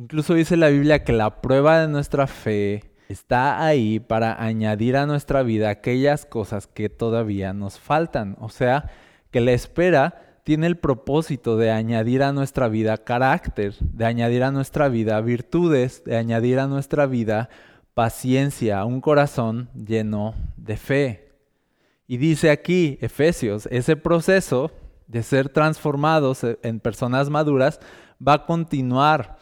Incluso 0.00 0.32
dice 0.32 0.56
la 0.56 0.70
Biblia 0.70 1.04
que 1.04 1.12
la 1.12 1.42
prueba 1.42 1.78
de 1.78 1.86
nuestra 1.86 2.26
fe 2.26 2.84
está 3.10 3.62
ahí 3.62 4.00
para 4.00 4.42
añadir 4.42 4.96
a 4.96 5.04
nuestra 5.04 5.42
vida 5.42 5.68
aquellas 5.68 6.24
cosas 6.24 6.66
que 6.66 6.88
todavía 6.88 7.52
nos 7.52 7.78
faltan. 7.78 8.34
O 8.40 8.48
sea, 8.48 8.90
que 9.30 9.42
la 9.42 9.52
espera 9.52 10.40
tiene 10.42 10.68
el 10.68 10.78
propósito 10.78 11.58
de 11.58 11.70
añadir 11.70 12.22
a 12.22 12.32
nuestra 12.32 12.68
vida 12.68 12.96
carácter, 12.96 13.74
de 13.78 14.06
añadir 14.06 14.42
a 14.42 14.50
nuestra 14.50 14.88
vida 14.88 15.20
virtudes, 15.20 16.02
de 16.04 16.16
añadir 16.16 16.60
a 16.60 16.66
nuestra 16.66 17.04
vida 17.04 17.50
paciencia, 17.92 18.86
un 18.86 19.02
corazón 19.02 19.68
lleno 19.74 20.34
de 20.56 20.78
fe. 20.78 21.34
Y 22.06 22.16
dice 22.16 22.50
aquí, 22.50 22.96
Efesios, 23.02 23.66
ese 23.66 23.96
proceso 23.96 24.70
de 25.08 25.22
ser 25.22 25.50
transformados 25.50 26.40
en 26.62 26.80
personas 26.80 27.28
maduras 27.28 27.80
va 28.26 28.32
a 28.32 28.46
continuar 28.46 29.36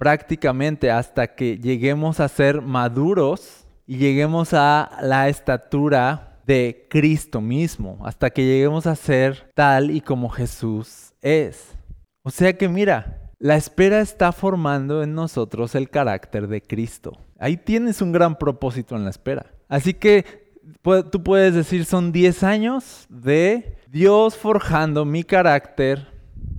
prácticamente 0.00 0.90
hasta 0.90 1.34
que 1.34 1.58
lleguemos 1.58 2.20
a 2.20 2.28
ser 2.28 2.62
maduros 2.62 3.66
y 3.86 3.98
lleguemos 3.98 4.54
a 4.54 4.96
la 5.02 5.28
estatura 5.28 6.40
de 6.46 6.86
Cristo 6.88 7.42
mismo, 7.42 7.98
hasta 8.06 8.30
que 8.30 8.46
lleguemos 8.46 8.86
a 8.86 8.96
ser 8.96 9.50
tal 9.54 9.90
y 9.90 10.00
como 10.00 10.30
Jesús 10.30 11.12
es. 11.20 11.76
O 12.22 12.30
sea 12.30 12.56
que 12.56 12.66
mira, 12.66 13.30
la 13.38 13.56
espera 13.56 14.00
está 14.00 14.32
formando 14.32 15.02
en 15.02 15.14
nosotros 15.14 15.74
el 15.74 15.90
carácter 15.90 16.48
de 16.48 16.62
Cristo. 16.62 17.18
Ahí 17.38 17.58
tienes 17.58 18.00
un 18.00 18.10
gran 18.10 18.38
propósito 18.38 18.96
en 18.96 19.04
la 19.04 19.10
espera. 19.10 19.52
Así 19.68 19.92
que 19.92 20.54
tú 21.12 21.22
puedes 21.22 21.54
decir, 21.54 21.84
son 21.84 22.10
10 22.10 22.42
años 22.42 23.04
de 23.10 23.76
Dios 23.86 24.34
forjando 24.34 25.04
mi 25.04 25.24
carácter, 25.24 26.08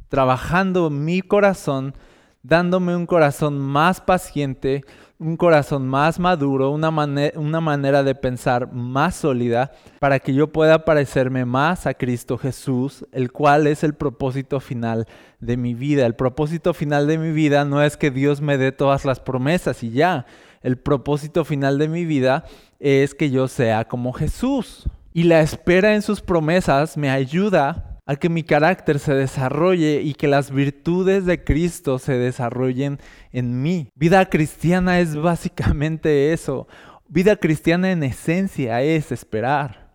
trabajando 0.10 0.91
mi 0.91 1.24
corazón, 1.24 1.95
dándome 2.43 2.95
un 2.95 3.05
corazón 3.05 3.60
más 3.60 4.01
paciente, 4.01 4.83
un 5.19 5.38
corazón 5.38 5.88
más 5.88 6.19
maduro, 6.19 6.71
una, 6.71 6.89
manera 6.89 8.03
de 8.03 8.15
pensar 8.15 8.74
más 8.74 9.15
sólida, 9.15 9.71
para 10.00 10.19
que 10.19 10.33
yo 10.33 10.51
pueda 10.51 10.83
parecerme 10.83 11.45
más 11.45 11.86
a 11.86 11.93
Cristo 11.93 12.38
Jesús, 12.38 13.05
el 13.12 13.31
cual 13.31 13.67
es 13.67 13.83
el 13.83 13.93
propósito 13.93 14.60
final 14.60 15.07
de 15.39 15.57
mi 15.57 15.75
vida. 15.75 16.05
El 16.05 16.15
propósito 16.15 16.74
final 16.74 17.05
de 17.05 17.19
mi 17.19 17.31
vida 17.31 17.65
no 17.65 17.83
es 17.83 17.98
que 17.98 18.10
Dios 18.10 18.41
me 18.41 18.57
dé 18.57 18.71
todas 18.71 19.05
las 19.05 19.19
promesas 19.19 19.83
y 19.83 19.91
ya. 19.91 20.25
El 20.63 20.77
propósito 20.77 21.45
final 21.45 21.77
de 21.77 21.88
mi 21.88 22.05
vida 22.05 22.45
es 22.79 23.13
que 23.13 23.29
yo 23.29 23.48
sea 23.48 23.88
como 23.88 24.13
Jesús. 24.13 24.89
Y 25.13 25.24
la 25.24 25.41
espera 25.41 25.93
en 25.93 26.01
sus 26.01 26.21
promesas 26.21 26.98
me 26.98 27.10
ayuda 27.10 27.90
a 28.12 28.18
que 28.18 28.27
mi 28.27 28.44
carácter 28.44 29.00
se 29.00 29.13
desarrolle 29.13 30.01
y 30.01 30.15
que 30.15 30.27
las 30.27 30.51
virtudes 30.51 31.25
de 31.25 31.46
Cristo 31.46 31.98
se 31.98 32.18
desarrollen 32.18 33.00
en 33.32 33.62
mí. 33.62 33.88
Vida 33.96 34.25
cristiana 34.25 35.00
es 35.00 35.15
básicamente 35.15 36.34
eso. 36.34 36.68
Vida 37.08 37.38
cristiana 37.38 37.89
en 37.89 38.03
esencia 38.03 38.82
es 38.82 39.13
esperar. 39.13 39.94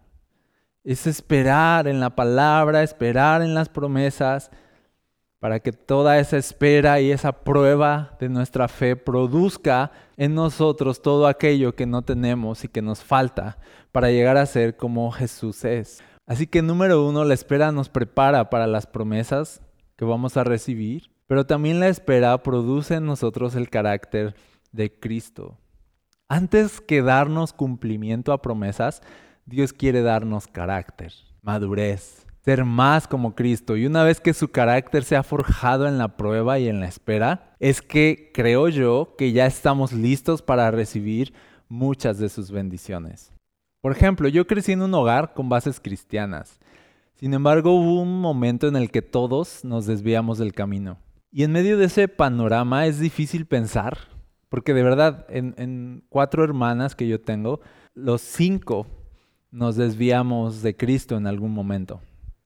Es 0.82 1.06
esperar 1.06 1.88
en 1.88 2.00
la 2.00 2.08
palabra, 2.08 2.82
esperar 2.82 3.42
en 3.42 3.52
las 3.52 3.68
promesas, 3.68 4.50
para 5.38 5.60
que 5.60 5.72
toda 5.72 6.18
esa 6.18 6.38
espera 6.38 6.98
y 7.02 7.10
esa 7.10 7.32
prueba 7.32 8.16
de 8.18 8.30
nuestra 8.30 8.66
fe 8.66 8.96
produzca 8.96 9.92
en 10.16 10.34
nosotros 10.34 11.02
todo 11.02 11.26
aquello 11.26 11.74
que 11.74 11.84
no 11.84 12.00
tenemos 12.00 12.64
y 12.64 12.68
que 12.68 12.80
nos 12.80 13.04
falta 13.04 13.58
para 13.92 14.08
llegar 14.08 14.38
a 14.38 14.46
ser 14.46 14.74
como 14.74 15.10
Jesús 15.10 15.66
es. 15.66 16.02
Así 16.26 16.46
que 16.48 16.60
número 16.60 17.06
uno, 17.06 17.24
la 17.24 17.34
espera 17.34 17.70
nos 17.70 17.88
prepara 17.88 18.50
para 18.50 18.66
las 18.66 18.86
promesas 18.86 19.60
que 19.96 20.04
vamos 20.04 20.36
a 20.36 20.44
recibir, 20.44 21.10
pero 21.26 21.46
también 21.46 21.80
la 21.80 21.88
espera 21.88 22.42
produce 22.42 22.94
en 22.94 23.06
nosotros 23.06 23.54
el 23.54 23.70
carácter 23.70 24.34
de 24.72 24.92
Cristo. 24.92 25.56
Antes 26.28 26.80
que 26.80 27.02
darnos 27.02 27.52
cumplimiento 27.52 28.32
a 28.32 28.42
promesas, 28.42 29.02
Dios 29.44 29.72
quiere 29.72 30.02
darnos 30.02 30.48
carácter, 30.48 31.12
madurez, 31.42 32.26
ser 32.44 32.64
más 32.64 33.06
como 33.06 33.36
Cristo. 33.36 33.76
Y 33.76 33.86
una 33.86 34.02
vez 34.02 34.20
que 34.20 34.34
su 34.34 34.48
carácter 34.48 35.04
se 35.04 35.14
ha 35.14 35.22
forjado 35.22 35.86
en 35.86 35.98
la 35.98 36.16
prueba 36.16 36.58
y 36.58 36.68
en 36.68 36.80
la 36.80 36.86
espera, 36.86 37.54
es 37.60 37.80
que 37.80 38.32
creo 38.34 38.68
yo 38.68 39.14
que 39.16 39.30
ya 39.30 39.46
estamos 39.46 39.92
listos 39.92 40.42
para 40.42 40.70
recibir 40.72 41.32
muchas 41.68 42.18
de 42.18 42.28
sus 42.28 42.50
bendiciones. 42.50 43.35
Por 43.86 43.92
ejemplo, 43.92 44.26
yo 44.26 44.48
crecí 44.48 44.72
en 44.72 44.82
un 44.82 44.92
hogar 44.94 45.32
con 45.32 45.48
bases 45.48 45.78
cristianas. 45.78 46.58
Sin 47.14 47.34
embargo, 47.34 47.70
hubo 47.70 48.02
un 48.02 48.20
momento 48.20 48.66
en 48.66 48.74
el 48.74 48.90
que 48.90 49.00
todos 49.00 49.64
nos 49.64 49.86
desviamos 49.86 50.38
del 50.38 50.54
camino. 50.54 50.98
Y 51.30 51.44
en 51.44 51.52
medio 51.52 51.78
de 51.78 51.84
ese 51.84 52.08
panorama 52.08 52.86
es 52.86 52.98
difícil 52.98 53.46
pensar, 53.46 53.96
porque 54.48 54.74
de 54.74 54.82
verdad, 54.82 55.24
en, 55.28 56.02
cuatro 56.08 56.42
hermanas 56.42 56.96
que 56.96 57.06
yo 57.06 57.20
tengo, 57.20 57.60
los 57.94 58.22
cinco 58.22 58.88
nos 59.52 59.76
desviamos 59.76 60.62
de 60.62 60.76
Cristo 60.76 61.16
en 61.16 61.28
algún 61.28 61.52
momento, 61.52 62.00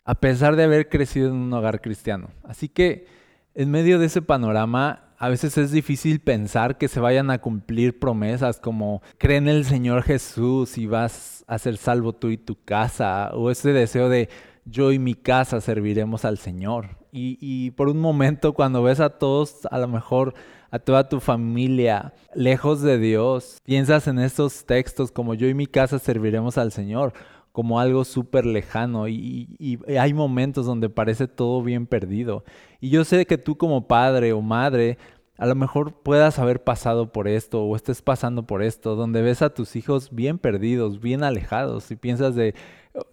a 0.05 0.17
pesar 0.17 0.57
de 0.57 0.65
haber 0.65 0.91
crecido 0.91 1.31
en 1.31 1.37
un 1.37 1.55
hogar 1.55 1.81
cristiano. 1.81 2.29
Así 2.45 2.69
que 2.69 3.07
en 3.55 3.71
medio 3.71 3.99
de 3.99 4.05
ese 4.05 4.21
panorama, 4.21 5.10
a 5.21 5.29
veces 5.29 5.59
es 5.59 5.71
difícil 5.71 6.21
pensar 6.21 6.79
que 6.79 6.89
se 6.89 6.99
vayan 6.99 7.31
a 7.31 7.43
cumplir 7.43 7.99
promesas 7.99 8.59
como 8.59 9.03
cree 9.19 9.37
en 9.37 9.49
el 9.49 9.67
Señor 9.67 10.03
Jesús 10.03 10.79
y 10.79 10.87
vas 10.87 11.45
a 11.47 11.59
ser 11.59 11.77
salvo 11.77 12.15
tú 12.15 12.29
y 12.29 12.39
tu 12.39 12.57
casa, 12.65 13.31
o 13.35 13.51
ese 13.51 13.75
deseo 13.75 14.09
de 14.09 14.31
yo 14.65 14.93
y 14.93 14.99
mi 14.99 15.15
casa 15.15 15.61
serviremos 15.61 16.25
al 16.25 16.39
Señor. 16.39 16.97
Y, 17.13 17.73
por 17.73 17.89
un 17.89 18.01
momento 18.01 18.55
cuando 18.55 18.83
ves 18.83 19.01
a 19.01 19.11
todos, 19.11 19.67
a 19.71 19.79
lo 19.79 19.89
mejor 19.89 20.33
a 20.71 20.79
toda 20.79 21.09
tu 21.09 21.21
familia, 21.21 22.15
lejos 22.35 22.81
de 22.81 22.97
Dios, 22.99 23.59
piensas 23.63 24.07
en 24.07 24.21
estos 24.21 24.65
textos 24.65 25.13
como 25.13 25.35
yo 25.35 25.49
y 25.49 25.55
mi 25.55 25.67
casa 25.67 25.99
serviremos 25.99 26.57
al 26.57 26.73
Señor 26.73 27.13
como 27.53 27.81
algo 27.81 28.05
súper 28.05 28.47
lejano 28.47 29.09
y, 29.09 29.49
y, 29.59 29.79
hay 29.97 30.15
momentos 30.15 30.67
donde 30.67 30.89
parece 30.89 31.27
todo 31.29 31.63
bien 31.63 31.87
perdido. 31.87 32.45
Y 32.81 32.91
yo 32.91 33.05
sé 33.05 33.27
que 33.27 33.39
tú 33.39 33.57
como 33.57 33.87
padre 33.87 34.33
o 34.33 34.41
madre 34.41 34.99
a 35.37 35.47
lo 35.47 35.55
mejor 35.55 35.95
puedas 35.95 36.39
haber 36.39 36.63
pasado 36.63 37.13
por 37.13 37.27
esto 37.27 37.63
o 37.65 37.75
estés 37.75 38.03
pasando 38.03 38.47
por 38.47 38.63
esto, 38.63 38.95
donde 38.95 39.23
ves 39.23 39.41
a 39.41 39.55
tus 39.55 39.75
hijos 39.75 40.11
bien 40.13 40.39
perdidos, 40.39 41.01
bien 41.01 41.25
alejados 41.25 41.91
y 41.91 41.97
piensas 41.97 42.35
de, 42.35 42.55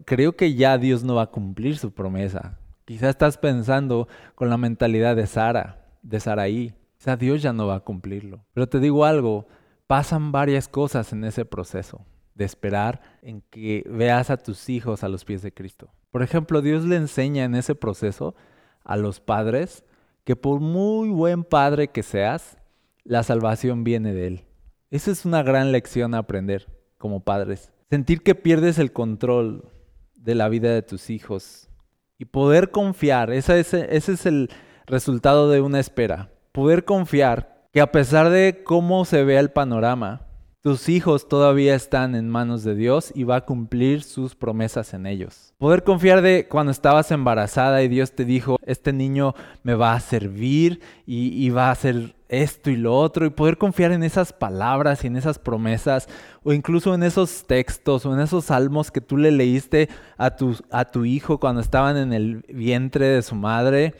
creo 0.03 0.35
que 0.35 0.53
ya 0.53 0.77
Dios 0.77 1.05
no 1.05 1.15
va 1.15 1.23
a 1.23 1.31
cumplir 1.31 1.77
su 1.77 1.93
promesa. 1.93 2.59
Quizás 2.83 3.11
estás 3.11 3.37
pensando 3.37 4.09
con 4.35 4.49
la 4.49 4.57
mentalidad 4.57 5.15
de 5.15 5.25
Sara, 5.25 5.85
de 6.01 6.19
Saraí. 6.19 6.73
Quizá 6.97 7.15
Dios 7.15 7.41
ya 7.41 7.53
no 7.53 7.67
va 7.67 7.75
a 7.75 7.79
cumplirlo. 7.79 8.43
Pero 8.53 8.67
te 8.67 8.81
digo 8.81 9.05
algo, 9.05 9.47
pasan 9.87 10.33
varias 10.33 10.67
cosas 10.67 11.13
en 11.13 11.23
ese 11.23 11.45
proceso 11.45 12.05
de 12.37 12.45
esperar 12.45 13.01
en 13.21 13.41
que 13.41 13.83
veas 13.89 14.29
a 14.29 14.37
tus 14.37 14.69
hijos 14.69 15.03
a 15.03 15.09
los 15.09 15.25
pies 15.25 15.41
de 15.41 15.51
Cristo. 15.51 15.89
Por 16.11 16.21
ejemplo, 16.21 16.61
Dios 16.61 16.85
le 16.85 16.95
enseña 16.95 17.43
en 17.43 17.55
ese 17.55 17.75
proceso 17.75 18.35
a 18.83 18.95
los 18.95 19.19
padres 19.19 19.83
que 20.23 20.35
por 20.35 20.59
muy 20.59 21.09
buen 21.09 21.43
padre 21.43 21.87
que 21.87 22.03
seas, 22.03 22.57
la 23.03 23.23
salvación 23.23 23.83
viene 23.83 24.13
de 24.13 24.27
Él. 24.27 24.45
Esa 24.91 25.11
es 25.11 25.25
una 25.25 25.41
gran 25.41 25.71
lección 25.71 26.13
a 26.13 26.19
aprender 26.19 26.67
como 26.97 27.21
padres. 27.21 27.71
Sentir 27.89 28.21
que 28.21 28.35
pierdes 28.35 28.77
el 28.77 28.91
control 28.91 29.71
de 30.15 30.35
la 30.35 30.49
vida 30.49 30.73
de 30.73 30.81
tus 30.81 31.09
hijos 31.09 31.69
y 32.17 32.25
poder 32.25 32.71
confiar, 32.71 33.31
ese, 33.31 33.59
ese 33.59 34.11
es 34.13 34.25
el 34.25 34.49
resultado 34.85 35.49
de 35.49 35.61
una 35.61 35.79
espera, 35.79 36.29
poder 36.51 36.85
confiar 36.85 37.67
que 37.71 37.81
a 37.81 37.91
pesar 37.91 38.29
de 38.29 38.63
cómo 38.63 39.05
se 39.05 39.23
vea 39.23 39.39
el 39.39 39.51
panorama, 39.51 40.26
tus 40.67 40.89
hijos 40.89 41.29
todavía 41.29 41.75
están 41.75 42.13
en 42.13 42.27
manos 42.27 42.65
de 42.65 42.75
Dios 42.75 43.13
y 43.15 43.23
va 43.23 43.37
a 43.37 43.45
cumplir 43.45 44.03
sus 44.03 44.35
promesas 44.35 44.93
en 44.93 45.05
ellos. 45.05 45.53
Poder 45.59 45.85
confiar 45.85 46.21
de 46.21 46.45
cuando 46.49 46.73
estabas 46.73 47.09
embarazada 47.11 47.81
y 47.83 47.87
Dios 47.87 48.11
te 48.11 48.25
dijo, 48.25 48.57
este 48.65 48.91
niño 48.91 49.33
me 49.63 49.75
va 49.75 49.93
a 49.93 50.01
servir 50.01 50.81
y, 51.05 51.49
va 51.51 51.69
a 51.69 51.71
hacer 51.71 52.15
esto 52.27 52.69
y 52.69 52.75
lo 52.75 52.93
otro, 52.97 53.25
y 53.25 53.29
poder 53.29 53.57
confiar 53.57 53.93
en 53.93 54.03
esas 54.03 54.33
palabras 54.33 55.05
y 55.05 55.07
en 55.07 55.15
esas 55.15 55.39
promesas, 55.39 56.09
o 56.43 56.51
incluso 56.51 56.93
en 56.93 57.03
esos 57.03 57.47
textos 57.47 58.05
o 58.05 58.13
en 58.13 58.19
esos 58.19 58.43
salmos 58.43 58.91
que 58.91 58.99
tú 58.99 59.15
le 59.15 59.31
leíste 59.31 59.87
a 60.17 60.35
tu, 60.35 60.57
a 60.69 60.83
tu 60.83 61.05
hijo 61.05 61.39
cuando 61.39 61.61
estaban 61.61 61.95
en 61.95 62.11
el 62.11 62.43
vientre 62.49 63.05
de 63.05 63.21
su 63.21 63.35
madre 63.35 63.95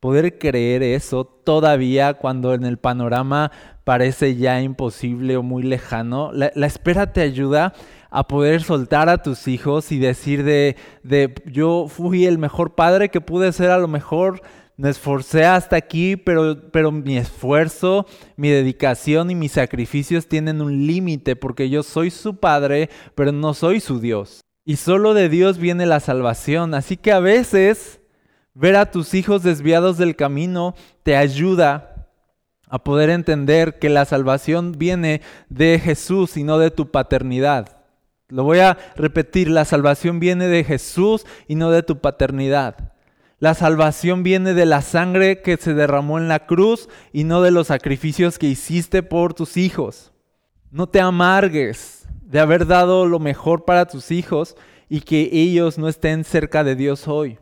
poder 0.00 0.38
creer 0.38 0.82
eso 0.82 1.24
todavía 1.24 2.14
cuando 2.14 2.54
en 2.54 2.64
el 2.64 2.78
panorama 2.78 3.50
parece 3.84 4.36
ya 4.36 4.60
imposible 4.60 5.36
o 5.36 5.42
muy 5.42 5.62
lejano. 5.62 6.30
La, 6.32 6.66
espera 6.66 7.12
te 7.12 7.22
ayuda 7.22 7.72
a 8.10 8.28
poder 8.28 8.62
soltar 8.62 9.08
a 9.08 9.22
tus 9.22 9.48
hijos 9.48 9.92
y 9.92 9.98
decir 9.98 10.44
de, 10.44 10.76
de, 11.02 11.34
yo 11.46 11.86
fui 11.88 12.26
el 12.26 12.38
mejor 12.38 12.74
padre 12.74 13.10
que 13.10 13.20
pude 13.20 13.52
ser 13.52 13.70
a 13.70 13.78
lo 13.78 13.88
mejor, 13.88 14.40
me 14.76 14.90
esforcé 14.90 15.44
hasta 15.44 15.76
aquí, 15.76 16.16
pero, 16.16 16.70
pero 16.70 16.92
mi 16.92 17.16
esfuerzo, 17.16 18.06
mi 18.36 18.48
dedicación 18.48 19.30
y 19.30 19.34
mis 19.34 19.52
sacrificios 19.52 20.28
tienen 20.28 20.62
un 20.62 20.86
límite 20.86 21.34
porque 21.34 21.68
yo 21.68 21.82
soy 21.82 22.10
su 22.10 22.36
padre, 22.36 22.88
pero 23.16 23.32
no 23.32 23.54
soy 23.54 23.80
su 23.80 23.98
Dios. 24.00 24.42
Y 24.64 24.76
solo 24.76 25.14
de 25.14 25.28
Dios 25.28 25.58
viene 25.58 25.86
la 25.86 25.98
salvación. 25.98 26.74
Así 26.74 26.96
que 26.96 27.10
a 27.10 27.20
veces 27.20 27.97
Ver 28.60 28.74
a 28.74 28.90
tus 28.90 29.14
hijos 29.14 29.44
desviados 29.44 29.98
del 29.98 30.16
camino 30.16 30.74
te 31.04 31.16
ayuda 31.16 32.08
a 32.68 32.82
poder 32.82 33.08
entender 33.08 33.78
que 33.78 33.88
la 33.88 34.04
salvación 34.04 34.72
viene 34.72 35.22
de 35.48 35.78
Jesús 35.78 36.36
y 36.36 36.42
no 36.42 36.58
de 36.58 36.72
tu 36.72 36.90
paternidad. 36.90 37.84
Lo 38.26 38.42
voy 38.42 38.58
a 38.58 38.76
repetir, 38.96 39.48
la 39.48 39.64
salvación 39.64 40.18
viene 40.18 40.48
de 40.48 40.64
Jesús 40.64 41.24
y 41.46 41.54
no 41.54 41.70
de 41.70 41.84
tu 41.84 42.00
paternidad. 42.00 42.94
La 43.38 43.54
salvación 43.54 44.24
viene 44.24 44.54
de 44.54 44.66
la 44.66 44.82
sangre 44.82 45.40
que 45.40 45.56
se 45.56 45.72
derramó 45.72 46.18
en 46.18 46.26
la 46.26 46.44
cruz 46.44 46.88
y 47.12 47.22
no 47.22 47.42
de 47.42 47.52
los 47.52 47.68
sacrificios 47.68 48.40
que 48.40 48.48
hiciste 48.48 49.04
por 49.04 49.34
tus 49.34 49.56
hijos. 49.56 50.12
No 50.72 50.88
te 50.88 51.00
amargues 51.00 52.08
de 52.22 52.40
haber 52.40 52.66
dado 52.66 53.06
lo 53.06 53.20
mejor 53.20 53.64
para 53.64 53.86
tus 53.86 54.10
hijos 54.10 54.56
y 54.88 55.02
que 55.02 55.30
ellos 55.30 55.78
no 55.78 55.86
estén 55.86 56.24
cerca 56.24 56.64
de 56.64 56.74
Dios 56.74 57.06
hoy 57.06 57.38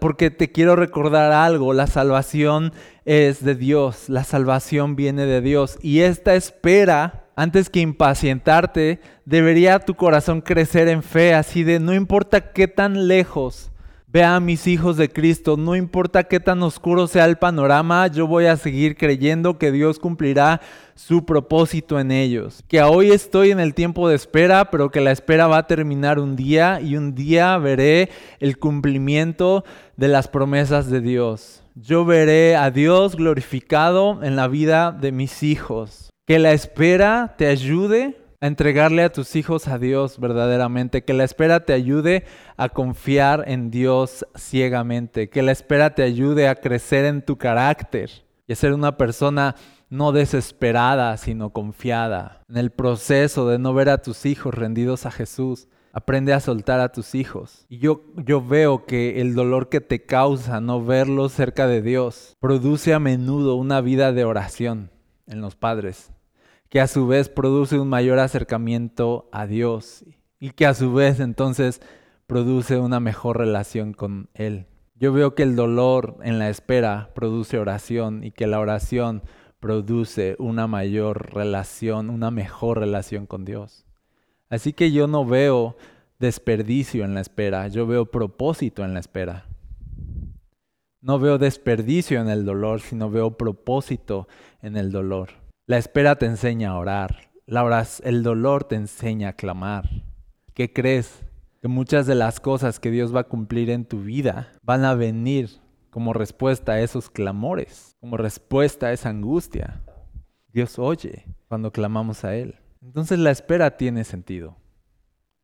porque 0.00 0.30
te 0.30 0.52
quiero 0.52 0.76
recordar 0.76 1.32
algo, 1.32 1.72
la 1.72 1.86
salvación 1.86 2.72
es 3.04 3.44
de 3.44 3.54
Dios, 3.54 4.08
la 4.08 4.24
salvación 4.24 4.96
viene 4.96 5.26
de 5.26 5.40
Dios. 5.40 5.78
Y 5.82 6.00
esta 6.00 6.34
espera, 6.34 7.26
antes 7.36 7.70
que 7.70 7.80
impacientarte, 7.80 9.00
debería 9.24 9.80
tu 9.80 9.94
corazón 9.94 10.40
crecer 10.40 10.88
en 10.88 11.02
fe, 11.02 11.34
así 11.34 11.64
de 11.64 11.80
no 11.80 11.92
importa 11.92 12.52
qué 12.52 12.68
tan 12.68 13.08
lejos 13.08 13.72
vea 14.14 14.36
a 14.36 14.40
mis 14.40 14.68
hijos 14.68 14.96
de 14.96 15.08
Cristo, 15.08 15.56
no 15.56 15.74
importa 15.74 16.22
qué 16.22 16.38
tan 16.38 16.62
oscuro 16.62 17.08
sea 17.08 17.24
el 17.24 17.36
panorama, 17.36 18.06
yo 18.06 18.28
voy 18.28 18.46
a 18.46 18.56
seguir 18.56 18.96
creyendo 18.96 19.58
que 19.58 19.72
Dios 19.72 19.98
cumplirá 19.98 20.60
su 20.94 21.26
propósito 21.26 21.98
en 21.98 22.12
ellos. 22.12 22.62
Que 22.68 22.80
hoy 22.80 23.10
estoy 23.10 23.50
en 23.50 23.58
el 23.58 23.74
tiempo 23.74 24.08
de 24.08 24.14
espera, 24.14 24.70
pero 24.70 24.92
que 24.92 25.00
la 25.00 25.10
espera 25.10 25.48
va 25.48 25.58
a 25.58 25.66
terminar 25.66 26.20
un 26.20 26.36
día 26.36 26.80
y 26.80 26.96
un 26.96 27.16
día 27.16 27.58
veré 27.58 28.08
el 28.38 28.56
cumplimiento 28.56 29.64
de 29.96 30.06
las 30.06 30.28
promesas 30.28 30.88
de 30.88 31.00
Dios. 31.00 31.64
Yo 31.74 32.04
veré 32.04 32.54
a 32.54 32.70
Dios 32.70 33.16
glorificado 33.16 34.22
en 34.22 34.36
la 34.36 34.46
vida 34.46 34.92
de 34.92 35.10
mis 35.10 35.42
hijos. 35.42 36.10
Que 36.24 36.38
la 36.38 36.52
espera 36.52 37.34
te 37.36 37.48
ayude 37.48 38.23
a 38.44 38.46
entregarle 38.46 39.02
a 39.02 39.10
tus 39.10 39.36
hijos 39.36 39.68
a 39.68 39.78
Dios 39.78 40.20
verdaderamente, 40.20 41.02
que 41.02 41.14
la 41.14 41.24
espera 41.24 41.64
te 41.64 41.72
ayude 41.72 42.26
a 42.58 42.68
confiar 42.68 43.44
en 43.46 43.70
Dios 43.70 44.26
ciegamente, 44.36 45.30
que 45.30 45.40
la 45.40 45.50
espera 45.50 45.94
te 45.94 46.02
ayude 46.02 46.46
a 46.46 46.56
crecer 46.56 47.06
en 47.06 47.22
tu 47.22 47.38
carácter 47.38 48.10
y 48.46 48.52
a 48.52 48.56
ser 48.56 48.74
una 48.74 48.98
persona 48.98 49.54
no 49.88 50.12
desesperada, 50.12 51.16
sino 51.16 51.54
confiada. 51.54 52.42
En 52.50 52.58
el 52.58 52.70
proceso 52.70 53.48
de 53.48 53.58
no 53.58 53.72
ver 53.72 53.88
a 53.88 54.02
tus 54.02 54.26
hijos 54.26 54.52
rendidos 54.52 55.06
a 55.06 55.10
Jesús, 55.10 55.68
aprende 55.94 56.34
a 56.34 56.40
soltar 56.40 56.80
a 56.80 56.92
tus 56.92 57.14
hijos. 57.14 57.64
Y 57.70 57.78
yo, 57.78 58.02
yo 58.14 58.46
veo 58.46 58.84
que 58.84 59.22
el 59.22 59.34
dolor 59.34 59.70
que 59.70 59.80
te 59.80 60.04
causa 60.04 60.60
no 60.60 60.84
verlos 60.84 61.32
cerca 61.32 61.66
de 61.66 61.80
Dios 61.80 62.36
produce 62.40 62.92
a 62.92 62.98
menudo 62.98 63.54
una 63.54 63.80
vida 63.80 64.12
de 64.12 64.26
oración 64.26 64.90
en 65.26 65.40
los 65.40 65.56
padres 65.56 66.13
que 66.68 66.80
a 66.80 66.86
su 66.86 67.06
vez 67.06 67.28
produce 67.28 67.78
un 67.78 67.88
mayor 67.88 68.18
acercamiento 68.18 69.28
a 69.32 69.46
Dios 69.46 70.04
y 70.40 70.50
que 70.50 70.66
a 70.66 70.74
su 70.74 70.92
vez 70.92 71.20
entonces 71.20 71.80
produce 72.26 72.78
una 72.78 73.00
mejor 73.00 73.38
relación 73.38 73.92
con 73.92 74.28
Él. 74.34 74.66
Yo 74.96 75.12
veo 75.12 75.34
que 75.34 75.42
el 75.42 75.56
dolor 75.56 76.16
en 76.22 76.38
la 76.38 76.48
espera 76.48 77.10
produce 77.14 77.58
oración 77.58 78.24
y 78.24 78.30
que 78.30 78.46
la 78.46 78.60
oración 78.60 79.22
produce 79.60 80.36
una 80.38 80.66
mayor 80.66 81.34
relación, 81.34 82.10
una 82.10 82.30
mejor 82.30 82.78
relación 82.78 83.26
con 83.26 83.44
Dios. 83.44 83.86
Así 84.50 84.72
que 84.72 84.92
yo 84.92 85.06
no 85.06 85.24
veo 85.24 85.76
desperdicio 86.18 87.04
en 87.04 87.14
la 87.14 87.20
espera, 87.20 87.68
yo 87.68 87.86
veo 87.86 88.06
propósito 88.06 88.84
en 88.84 88.94
la 88.94 89.00
espera. 89.00 89.46
No 91.00 91.18
veo 91.18 91.38
desperdicio 91.38 92.20
en 92.20 92.28
el 92.28 92.44
dolor, 92.44 92.80
sino 92.80 93.10
veo 93.10 93.36
propósito 93.36 94.28
en 94.62 94.76
el 94.76 94.90
dolor. 94.90 95.30
La 95.66 95.78
espera 95.78 96.16
te 96.16 96.26
enseña 96.26 96.72
a 96.72 96.76
orar. 96.78 97.30
el 98.02 98.22
dolor 98.22 98.64
te 98.64 98.74
enseña 98.74 99.30
a 99.30 99.32
clamar. 99.32 99.88
¿Qué 100.52 100.70
crees? 100.74 101.22
Que 101.62 101.68
muchas 101.68 102.06
de 102.06 102.14
las 102.14 102.38
cosas 102.38 102.78
que 102.78 102.90
Dios 102.90 103.14
va 103.14 103.20
a 103.20 103.28
cumplir 103.28 103.70
en 103.70 103.86
tu 103.86 104.02
vida 104.02 104.52
van 104.62 104.84
a 104.84 104.94
venir 104.94 105.48
como 105.88 106.12
respuesta 106.12 106.72
a 106.72 106.80
esos 106.80 107.08
clamores, 107.08 107.96
como 107.98 108.18
respuesta 108.18 108.88
a 108.88 108.92
esa 108.92 109.08
angustia. 109.08 109.80
Dios 110.52 110.78
oye 110.78 111.24
cuando 111.48 111.72
clamamos 111.72 112.24
a 112.24 112.36
Él. 112.36 112.56
Entonces 112.82 113.18
la 113.18 113.30
espera 113.30 113.78
tiene 113.78 114.04
sentido, 114.04 114.58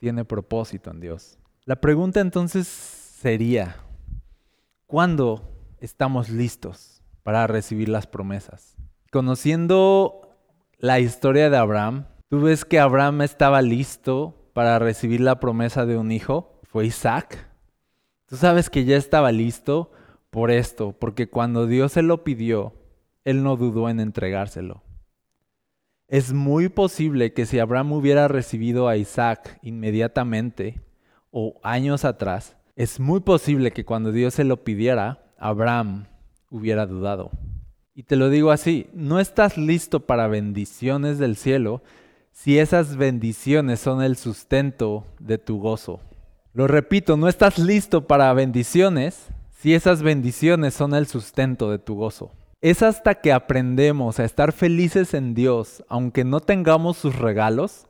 tiene 0.01 0.27
propósito 0.27 0.91
en 0.91 1.01
Dios. 1.01 1.39
La 1.65 1.81
pregunta 1.81 2.21
entonces 2.21 2.67
sería, 2.67 3.77
¿cuándo 4.87 5.51
estamos 5.81 6.29
listos 6.29 7.03
para 7.23 7.47
recibir 7.47 7.89
las 7.89 8.07
promesas? 8.07 8.77
Conociendo 9.11 10.37
la 10.79 11.01
historia 11.01 11.51
de 11.51 11.57
Abraham, 11.57 12.07
tú 12.29 12.43
ves 12.43 12.65
que 12.65 12.79
Abraham 12.79 13.23
estaba 13.23 13.61
listo 13.61 14.51
para 14.53 14.79
recibir 14.79 15.21
la 15.21 15.41
promesa 15.41 15.85
de 15.85 15.99
un 15.99 16.13
hijo, 16.13 16.61
fue 16.63 16.87
Isaac. 16.87 17.49
Tú 18.27 18.37
sabes 18.37 18.71
que 18.71 18.85
ya 18.85 18.97
estaba 18.97 19.33
listo 19.33 19.91
por 20.31 20.53
esto, 20.53 20.93
porque 20.93 21.29
cuando 21.29 21.67
Dios 21.67 21.91
se 21.91 22.03
lo 22.03 22.23
pidió, 22.23 22.73
él 23.25 23.43
no 23.43 23.57
dudó 23.57 23.89
en 23.89 23.99
entregárselo. 23.99 24.85
Es 26.07 26.33
muy 26.33 26.69
posible 26.69 27.33
que 27.33 27.47
si 27.47 27.59
Abraham 27.59 27.95
hubiera 27.95 28.29
recibido 28.29 28.87
a 28.87 28.97
Isaac 28.97 29.59
inmediatamente 29.63 30.81
o 31.33 31.59
años 31.65 32.05
atrás, 32.05 32.57
es 32.77 33.01
muy 33.01 33.19
posible 33.19 33.73
que 33.73 33.85
cuando 33.85 34.13
Dios 34.13 34.35
se 34.35 34.45
lo 34.45 34.63
pidiera, 34.63 35.35
Abraham 35.37 36.07
hubiera 36.49 36.87
dudado. 36.87 37.33
Y 38.01 38.05
te 38.05 38.17
lo 38.17 38.31
digo 38.31 38.51
así, 38.51 38.87
no 38.95 39.21
estás 39.21 39.59
listo 39.59 40.07
para 40.07 40.27
bendiciones 40.27 41.19
del 41.19 41.37
cielo 41.37 41.83
si 42.33 42.59
esas 42.59 42.97
bendiciones 42.97 43.79
son 43.79 44.01
el 44.03 44.17
sustento 44.17 45.05
de 45.19 45.37
tu 45.37 45.59
gozo. 45.61 46.01
Lo 46.55 46.67
repito, 46.67 47.19
no 47.19 47.29
estás 47.29 47.59
listo 47.59 48.07
para 48.07 48.33
bendiciones 48.33 49.27
si 49.51 49.75
esas 49.75 50.03
bendiciones 50.03 50.73
son 50.73 50.95
el 50.95 51.09
sustento 51.09 51.71
de 51.71 51.79
tu 51.79 51.95
gozo. 51.95 52.31
Es 52.63 52.83
hasta 52.83 53.17
que 53.17 53.35
aprendemos 53.35 54.19
a 54.19 54.25
estar 54.25 54.53
felices 54.53 55.13
en 55.13 55.35
Dios, 55.35 55.85
aunque 55.87 56.25
no 56.25 56.41
tengamos 56.41 56.97
sus 56.97 57.17
regalos, 57.17 57.87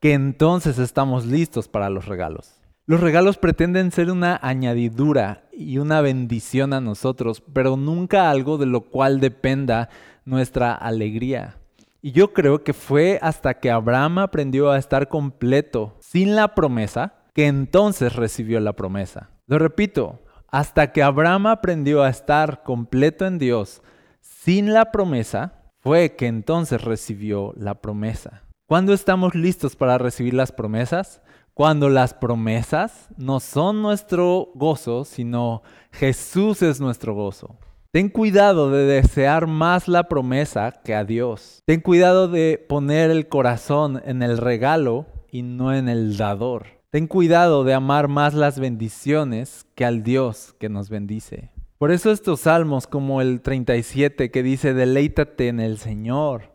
que 0.00 0.14
entonces 0.14 0.80
estamos 0.80 1.26
listos 1.26 1.68
para 1.68 1.90
los 1.90 2.06
regalos. 2.06 2.56
Los 2.86 3.00
regalos 3.00 3.38
pretenden 3.38 3.92
ser 3.92 4.10
una 4.10 4.38
añadidura 4.42 5.44
y 5.50 5.78
una 5.78 6.02
bendición 6.02 6.74
a 6.74 6.82
nosotros, 6.82 7.42
pero 7.54 7.78
nunca 7.78 8.28
algo 8.28 8.58
de 8.58 8.66
lo 8.66 8.82
cual 8.82 9.20
dependa 9.20 9.88
nuestra 10.26 10.74
alegría. 10.74 11.56
Y 12.02 12.12
yo 12.12 12.34
creo 12.34 12.62
que 12.62 12.74
fue 12.74 13.18
hasta 13.22 13.54
que 13.54 13.70
Abraham 13.70 14.18
aprendió 14.18 14.70
a 14.70 14.76
estar 14.76 15.08
completo 15.08 15.96
sin 16.00 16.36
la 16.36 16.54
promesa, 16.54 17.14
que 17.32 17.46
entonces 17.46 18.16
recibió 18.16 18.60
la 18.60 18.74
promesa. 18.74 19.30
Lo 19.46 19.58
repito, 19.58 20.22
hasta 20.48 20.92
que 20.92 21.02
Abraham 21.02 21.46
aprendió 21.46 22.02
a 22.02 22.10
estar 22.10 22.64
completo 22.64 23.24
en 23.24 23.38
Dios, 23.38 23.82
sin 24.20 24.74
la 24.74 24.92
promesa, 24.92 25.72
fue 25.80 26.16
que 26.16 26.26
entonces 26.26 26.84
recibió 26.84 27.54
la 27.56 27.80
promesa. 27.80 28.42
¿Cuándo 28.66 28.92
estamos 28.92 29.34
listos 29.34 29.74
para 29.74 29.96
recibir 29.96 30.34
las 30.34 30.52
promesas? 30.52 31.22
Cuando 31.54 31.88
las 31.88 32.14
promesas 32.14 33.08
no 33.16 33.38
son 33.38 33.80
nuestro 33.80 34.50
gozo, 34.56 35.04
sino 35.04 35.62
Jesús 35.92 36.62
es 36.62 36.80
nuestro 36.80 37.14
gozo. 37.14 37.56
Ten 37.92 38.08
cuidado 38.08 38.72
de 38.72 38.86
desear 38.86 39.46
más 39.46 39.86
la 39.86 40.08
promesa 40.08 40.72
que 40.84 40.96
a 40.96 41.04
Dios. 41.04 41.62
Ten 41.64 41.80
cuidado 41.80 42.26
de 42.26 42.58
poner 42.68 43.12
el 43.12 43.28
corazón 43.28 44.02
en 44.04 44.24
el 44.24 44.38
regalo 44.38 45.06
y 45.30 45.42
no 45.42 45.72
en 45.72 45.88
el 45.88 46.16
dador. 46.16 46.66
Ten 46.90 47.06
cuidado 47.06 47.62
de 47.62 47.74
amar 47.74 48.08
más 48.08 48.34
las 48.34 48.58
bendiciones 48.58 49.64
que 49.76 49.84
al 49.84 50.02
Dios 50.02 50.56
que 50.58 50.68
nos 50.68 50.90
bendice. 50.90 51.52
Por 51.78 51.92
eso 51.92 52.10
estos 52.10 52.40
salmos 52.40 52.88
como 52.88 53.20
el 53.20 53.42
37 53.42 54.32
que 54.32 54.42
dice, 54.42 54.74
deleítate 54.74 55.46
en 55.46 55.60
el 55.60 55.78
Señor 55.78 56.50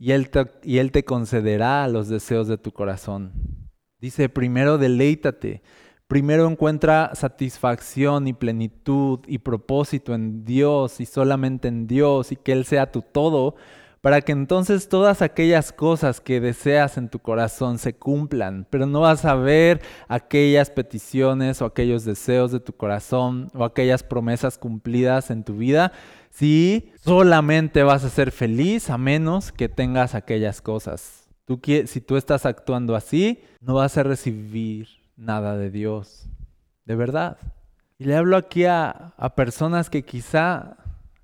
y 0.00 0.10
él, 0.10 0.30
te, 0.30 0.50
y 0.64 0.78
él 0.78 0.90
te 0.90 1.04
concederá 1.04 1.86
los 1.86 2.08
deseos 2.08 2.48
de 2.48 2.58
tu 2.58 2.72
corazón. 2.72 3.61
Dice, 4.02 4.28
primero 4.28 4.78
deleítate, 4.78 5.62
primero 6.08 6.48
encuentra 6.48 7.12
satisfacción 7.14 8.26
y 8.26 8.32
plenitud 8.32 9.20
y 9.28 9.38
propósito 9.38 10.12
en 10.12 10.44
Dios 10.44 10.98
y 10.98 11.06
solamente 11.06 11.68
en 11.68 11.86
Dios 11.86 12.32
y 12.32 12.36
que 12.36 12.50
Él 12.50 12.64
sea 12.64 12.90
tu 12.90 13.02
todo 13.02 13.54
para 14.00 14.20
que 14.20 14.32
entonces 14.32 14.88
todas 14.88 15.22
aquellas 15.22 15.72
cosas 15.72 16.20
que 16.20 16.40
deseas 16.40 16.98
en 16.98 17.10
tu 17.10 17.20
corazón 17.20 17.78
se 17.78 17.94
cumplan, 17.94 18.66
pero 18.70 18.86
no 18.86 19.02
vas 19.02 19.24
a 19.24 19.36
ver 19.36 19.80
aquellas 20.08 20.70
peticiones 20.70 21.62
o 21.62 21.66
aquellos 21.66 22.04
deseos 22.04 22.50
de 22.50 22.58
tu 22.58 22.72
corazón 22.72 23.50
o 23.54 23.62
aquellas 23.62 24.02
promesas 24.02 24.58
cumplidas 24.58 25.30
en 25.30 25.44
tu 25.44 25.58
vida 25.58 25.92
si 26.28 26.90
solamente 27.04 27.84
vas 27.84 28.02
a 28.02 28.10
ser 28.10 28.32
feliz 28.32 28.90
a 28.90 28.98
menos 28.98 29.52
que 29.52 29.68
tengas 29.68 30.16
aquellas 30.16 30.60
cosas. 30.60 31.21
Si 31.86 32.00
tú 32.00 32.16
estás 32.16 32.46
actuando 32.46 32.94
así, 32.94 33.42
no 33.60 33.74
vas 33.74 33.96
a 33.98 34.02
recibir 34.02 34.88
nada 35.16 35.56
de 35.56 35.70
Dios, 35.70 36.28
de 36.84 36.96
verdad. 36.96 37.38
Y 37.98 38.04
le 38.04 38.16
hablo 38.16 38.36
aquí 38.36 38.64
a, 38.64 39.14
a 39.16 39.34
personas 39.34 39.90
que 39.90 40.02
quizá, 40.02 40.76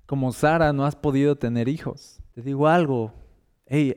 como 0.05 0.31
Sara, 0.31 0.73
no 0.73 0.85
has 0.85 0.95
podido 0.95 1.35
tener 1.35 1.67
hijos 1.67 2.19
te 2.39 2.45
digo 2.45 2.69
algo, 2.69 3.11
hey, 3.65 3.95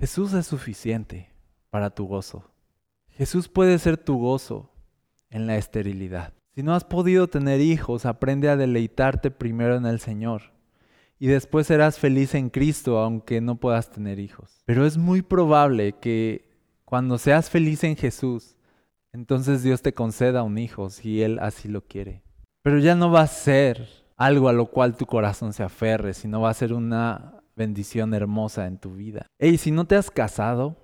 Jesús 0.00 0.32
es 0.32 0.48
suficiente 0.48 1.30
para 1.70 1.90
tu 1.90 2.06
gozo. 2.06 2.50
Jesús 3.10 3.48
puede 3.48 3.78
ser 3.78 3.96
tu 3.96 4.18
gozo 4.18 4.72
en 5.30 5.46
la 5.46 5.56
esterilidad. 5.56 6.32
Si 6.56 6.64
no 6.64 6.74
has 6.74 6.82
podido 6.82 7.28
tener 7.28 7.60
hijos, 7.60 8.04
aprende 8.04 8.48
a 8.48 8.56
deleitarte 8.56 9.30
primero 9.30 9.76
en 9.76 9.86
el 9.86 10.00
Señor. 10.00 10.53
Y 11.18 11.28
después 11.28 11.66
serás 11.66 11.98
feliz 11.98 12.34
en 12.34 12.50
Cristo 12.50 12.98
aunque 12.98 13.40
no 13.40 13.56
puedas 13.56 13.90
tener 13.90 14.18
hijos. 14.18 14.62
Pero 14.64 14.84
es 14.84 14.98
muy 14.98 15.22
probable 15.22 15.94
que 16.00 16.50
cuando 16.84 17.18
seas 17.18 17.50
feliz 17.50 17.84
en 17.84 17.96
Jesús, 17.96 18.56
entonces 19.12 19.62
Dios 19.62 19.82
te 19.82 19.94
conceda 19.94 20.42
un 20.42 20.58
hijo 20.58 20.90
si 20.90 21.22
Él 21.22 21.38
así 21.40 21.68
lo 21.68 21.82
quiere. 21.82 22.22
Pero 22.62 22.78
ya 22.78 22.94
no 22.94 23.10
va 23.10 23.22
a 23.22 23.26
ser 23.26 23.88
algo 24.16 24.48
a 24.48 24.52
lo 24.52 24.66
cual 24.66 24.96
tu 24.96 25.06
corazón 25.06 25.52
se 25.52 25.62
aferre, 25.62 26.14
sino 26.14 26.40
va 26.40 26.50
a 26.50 26.54
ser 26.54 26.72
una 26.72 27.42
bendición 27.56 28.14
hermosa 28.14 28.66
en 28.66 28.78
tu 28.78 28.94
vida. 28.94 29.26
Hey, 29.38 29.58
si 29.58 29.70
no 29.70 29.86
te 29.86 29.96
has 29.96 30.10
casado, 30.10 30.76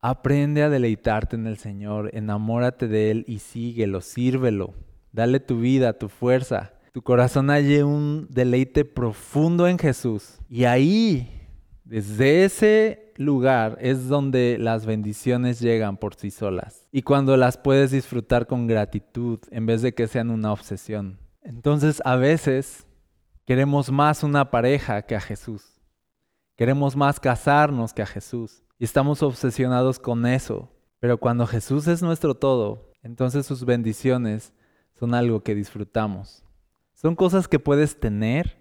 aprende 0.00 0.62
a 0.62 0.70
deleitarte 0.70 1.36
en 1.36 1.46
el 1.46 1.58
Señor, 1.58 2.10
enamórate 2.14 2.88
de 2.88 3.10
Él 3.10 3.24
y 3.26 3.40
síguelo, 3.40 4.00
sírvelo. 4.00 4.74
Dale 5.12 5.40
tu 5.40 5.60
vida, 5.60 5.98
tu 5.98 6.08
fuerza. 6.08 6.72
Tu 6.92 7.02
corazón 7.02 7.50
halle 7.50 7.84
un 7.84 8.26
deleite 8.30 8.84
profundo 8.84 9.68
en 9.68 9.78
Jesús. 9.78 10.38
Y 10.48 10.64
ahí, 10.64 11.48
desde 11.84 12.44
ese 12.44 13.12
lugar, 13.16 13.78
es 13.80 14.08
donde 14.08 14.56
las 14.58 14.86
bendiciones 14.86 15.60
llegan 15.60 15.96
por 15.96 16.16
sí 16.16 16.32
solas. 16.32 16.88
Y 16.90 17.02
cuando 17.02 17.36
las 17.36 17.56
puedes 17.56 17.92
disfrutar 17.92 18.48
con 18.48 18.66
gratitud 18.66 19.38
en 19.52 19.66
vez 19.66 19.82
de 19.82 19.94
que 19.94 20.08
sean 20.08 20.30
una 20.30 20.52
obsesión. 20.52 21.20
Entonces, 21.42 22.02
a 22.04 22.16
veces 22.16 22.86
queremos 23.46 23.92
más 23.92 24.24
una 24.24 24.50
pareja 24.50 25.02
que 25.02 25.14
a 25.14 25.20
Jesús. 25.20 25.80
Queremos 26.56 26.96
más 26.96 27.20
casarnos 27.20 27.94
que 27.94 28.02
a 28.02 28.06
Jesús. 28.06 28.64
Y 28.78 28.84
estamos 28.84 29.22
obsesionados 29.22 30.00
con 30.00 30.26
eso. 30.26 30.68
Pero 30.98 31.18
cuando 31.18 31.46
Jesús 31.46 31.86
es 31.86 32.02
nuestro 32.02 32.34
todo, 32.34 32.90
entonces 33.02 33.46
sus 33.46 33.64
bendiciones 33.64 34.52
son 34.94 35.14
algo 35.14 35.42
que 35.42 35.54
disfrutamos. 35.54 36.44
Son 37.00 37.16
cosas 37.16 37.48
que 37.48 37.58
puedes 37.58 37.98
tener 37.98 38.58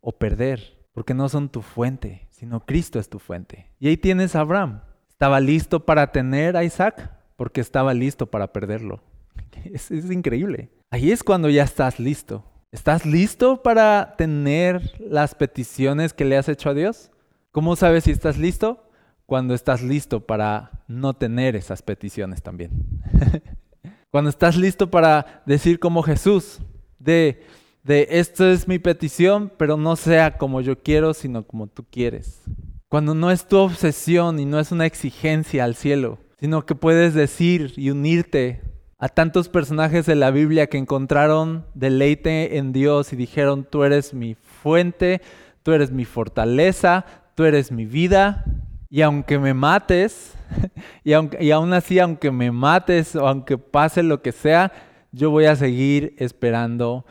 o 0.00 0.12
perder, 0.12 0.78
porque 0.94 1.12
no 1.12 1.28
son 1.28 1.50
tu 1.50 1.60
fuente, 1.60 2.26
sino 2.30 2.64
Cristo 2.64 2.98
es 2.98 3.10
tu 3.10 3.18
fuente. 3.18 3.70
Y 3.78 3.88
ahí 3.88 3.98
tienes 3.98 4.34
a 4.34 4.40
Abraham. 4.40 4.80
Estaba 5.10 5.40
listo 5.40 5.84
para 5.84 6.10
tener 6.10 6.56
a 6.56 6.64
Isaac, 6.64 7.10
porque 7.36 7.60
estaba 7.60 7.92
listo 7.92 8.30
para 8.30 8.50
perderlo. 8.50 9.02
Es, 9.74 9.90
increíble. 9.90 10.70
Ahí 10.90 11.12
es 11.12 11.22
cuando 11.22 11.50
ya 11.50 11.64
estás 11.64 12.00
listo. 12.00 12.46
¿Estás 12.70 13.04
listo 13.04 13.62
para 13.62 14.14
tener 14.16 14.94
las 14.98 15.34
peticiones 15.34 16.14
que 16.14 16.24
le 16.24 16.38
has 16.38 16.48
hecho 16.48 16.70
a 16.70 16.74
Dios? 16.74 17.10
¿Cómo 17.50 17.76
sabes 17.76 18.04
si 18.04 18.10
estás 18.10 18.38
listo? 18.38 18.88
Cuando 19.26 19.52
estás 19.52 19.82
listo 19.82 20.26
para 20.26 20.82
no 20.88 21.12
tener 21.12 21.56
esas 21.56 21.82
peticiones 21.82 22.42
también. 22.42 22.70
Cuando 24.10 24.30
estás 24.30 24.56
listo 24.56 24.90
para 24.90 25.42
decir 25.44 25.78
como 25.78 26.02
Jesús, 26.02 26.58
de, 26.98 27.42
de 27.82 28.06
esto 28.10 28.48
es 28.48 28.68
mi 28.68 28.78
petición, 28.78 29.52
pero 29.56 29.76
no 29.76 29.96
sea 29.96 30.38
como 30.38 30.60
yo 30.60 30.78
quiero, 30.78 31.14
sino 31.14 31.46
como 31.46 31.66
tú 31.66 31.84
quieres. 31.90 32.42
Cuando 32.88 33.14
no 33.14 33.30
es 33.30 33.46
tu 33.46 33.56
obsesión 33.56 34.38
y 34.38 34.44
no 34.44 34.60
es 34.60 34.70
una 34.70 34.86
exigencia 34.86 35.64
al 35.64 35.74
cielo, 35.74 36.18
sino 36.38 36.64
que 36.64 36.74
puedes 36.74 37.14
decir 37.14 37.72
y 37.76 37.90
unirte 37.90 38.60
a 38.98 39.08
tantos 39.08 39.48
personajes 39.48 40.06
de 40.06 40.14
la 40.14 40.30
Biblia 40.30 40.68
que 40.68 40.78
encontraron 40.78 41.66
deleite 41.74 42.58
en 42.58 42.72
Dios 42.72 43.12
y 43.12 43.16
dijeron, 43.16 43.66
tú 43.68 43.82
eres 43.82 44.14
mi 44.14 44.34
fuente, 44.34 45.20
tú 45.64 45.72
eres 45.72 45.90
mi 45.90 46.04
fortaleza, 46.04 47.04
tú 47.34 47.44
eres 47.44 47.72
mi 47.72 47.84
vida 47.84 48.44
Y 48.90 49.02
aunque 49.02 49.38
me 49.38 49.54
mates, 49.54 50.34
y, 51.04 51.14
aunque, 51.14 51.52
aún 51.52 51.72
así, 51.72 51.98
aunque 51.98 52.30
me 52.30 52.52
mates 52.52 53.16
o 53.16 53.26
aunque 53.26 53.58
pase 53.58 54.04
lo 54.04 54.22
que 54.22 54.30
sea, 54.30 54.70
yo 55.10 55.30
voy 55.30 55.46
a 55.46 55.56
seguir 55.56 56.14
esperando 56.18 57.04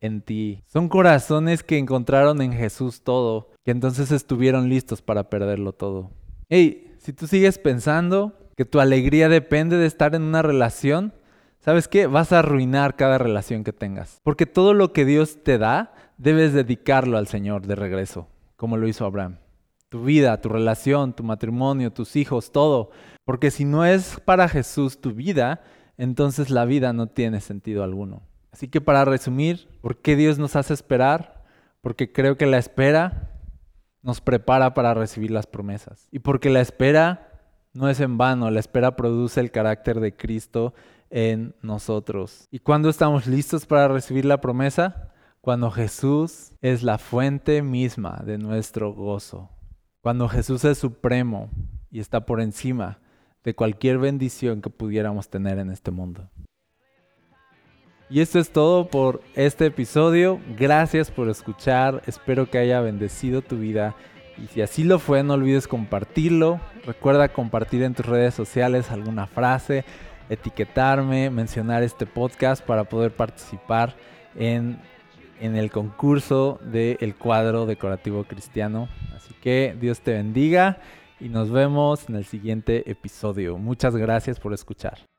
en 0.00 0.22
ti. 0.22 0.62
Son 0.66 0.88
corazones 0.88 1.62
que 1.62 1.78
encontraron 1.78 2.40
en 2.42 2.52
Jesús 2.52 3.02
todo, 3.02 3.50
que 3.64 3.70
entonces 3.70 4.10
estuvieron 4.12 4.68
listos 4.68 5.02
para 5.02 5.30
perderlo 5.30 5.72
todo. 5.72 6.10
Hey, 6.48 6.94
si 6.98 7.12
tú 7.12 7.26
sigues 7.26 7.58
pensando 7.58 8.34
que 8.56 8.64
tu 8.64 8.80
alegría 8.80 9.28
depende 9.28 9.76
de 9.76 9.86
estar 9.86 10.14
en 10.14 10.22
una 10.22 10.42
relación, 10.42 11.14
¿sabes 11.60 11.88
qué? 11.88 12.06
Vas 12.06 12.32
a 12.32 12.40
arruinar 12.40 12.96
cada 12.96 13.18
relación 13.18 13.64
que 13.64 13.72
tengas. 13.72 14.20
Porque 14.22 14.46
todo 14.46 14.74
lo 14.74 14.92
que 14.92 15.04
Dios 15.04 15.42
te 15.42 15.58
da, 15.58 15.94
debes 16.18 16.52
dedicarlo 16.52 17.16
al 17.16 17.26
Señor 17.26 17.66
de 17.66 17.74
regreso, 17.74 18.28
como 18.56 18.76
lo 18.76 18.88
hizo 18.88 19.06
Abraham. 19.06 19.38
Tu 19.88 20.04
vida, 20.04 20.40
tu 20.40 20.48
relación, 20.48 21.14
tu 21.14 21.24
matrimonio, 21.24 21.92
tus 21.92 22.16
hijos, 22.16 22.52
todo. 22.52 22.90
Porque 23.24 23.50
si 23.50 23.64
no 23.64 23.84
es 23.84 24.20
para 24.24 24.48
Jesús 24.48 25.00
tu 25.00 25.12
vida, 25.12 25.62
entonces 25.96 26.50
la 26.50 26.64
vida 26.64 26.92
no 26.92 27.08
tiene 27.08 27.40
sentido 27.40 27.82
alguno. 27.82 28.22
Así 28.52 28.68
que 28.68 28.80
para 28.80 29.04
resumir, 29.04 29.68
¿por 29.80 30.00
qué 30.00 30.16
Dios 30.16 30.38
nos 30.38 30.56
hace 30.56 30.74
esperar? 30.74 31.44
Porque 31.80 32.12
creo 32.12 32.36
que 32.36 32.46
la 32.46 32.58
espera 32.58 33.30
nos 34.02 34.20
prepara 34.20 34.74
para 34.74 34.94
recibir 34.94 35.30
las 35.30 35.46
promesas. 35.46 36.08
Y 36.10 36.20
porque 36.20 36.50
la 36.50 36.60
espera 36.60 37.30
no 37.72 37.88
es 37.88 38.00
en 38.00 38.18
vano, 38.18 38.50
la 38.50 38.60
espera 38.60 38.96
produce 38.96 39.40
el 39.40 39.50
carácter 39.50 40.00
de 40.00 40.16
Cristo 40.16 40.74
en 41.10 41.54
nosotros. 41.62 42.48
¿Y 42.50 42.60
cuándo 42.60 42.88
estamos 42.88 43.26
listos 43.26 43.66
para 43.66 43.88
recibir 43.88 44.24
la 44.24 44.40
promesa? 44.40 45.12
Cuando 45.40 45.70
Jesús 45.70 46.52
es 46.60 46.82
la 46.82 46.98
fuente 46.98 47.62
misma 47.62 48.22
de 48.24 48.38
nuestro 48.38 48.92
gozo. 48.92 49.50
Cuando 50.00 50.28
Jesús 50.28 50.64
es 50.64 50.78
supremo 50.78 51.50
y 51.90 52.00
está 52.00 52.26
por 52.26 52.40
encima 52.40 53.00
de 53.44 53.54
cualquier 53.54 53.98
bendición 53.98 54.60
que 54.60 54.70
pudiéramos 54.70 55.28
tener 55.28 55.58
en 55.58 55.70
este 55.70 55.90
mundo. 55.90 56.30
Y 58.10 58.20
esto 58.20 58.40
es 58.40 58.50
todo 58.50 58.88
por 58.88 59.22
este 59.36 59.66
episodio. 59.66 60.40
Gracias 60.58 61.12
por 61.12 61.28
escuchar. 61.28 62.02
Espero 62.06 62.50
que 62.50 62.58
haya 62.58 62.80
bendecido 62.80 63.40
tu 63.40 63.56
vida. 63.56 63.94
Y 64.36 64.48
si 64.48 64.62
así 64.62 64.82
lo 64.82 64.98
fue, 64.98 65.22
no 65.22 65.34
olvides 65.34 65.68
compartirlo. 65.68 66.60
Recuerda 66.84 67.28
compartir 67.28 67.84
en 67.84 67.94
tus 67.94 68.06
redes 68.06 68.34
sociales 68.34 68.90
alguna 68.90 69.28
frase, 69.28 69.84
etiquetarme, 70.28 71.30
mencionar 71.30 71.84
este 71.84 72.04
podcast 72.04 72.64
para 72.64 72.82
poder 72.82 73.12
participar 73.12 73.94
en, 74.34 74.80
en 75.40 75.54
el 75.54 75.70
concurso 75.70 76.58
del 76.64 77.14
cuadro 77.14 77.64
decorativo 77.64 78.24
cristiano. 78.24 78.88
Así 79.14 79.34
que 79.40 79.76
Dios 79.80 80.00
te 80.00 80.14
bendiga 80.14 80.78
y 81.20 81.28
nos 81.28 81.52
vemos 81.52 82.08
en 82.08 82.16
el 82.16 82.24
siguiente 82.24 82.90
episodio. 82.90 83.56
Muchas 83.56 83.94
gracias 83.94 84.40
por 84.40 84.52
escuchar. 84.52 85.09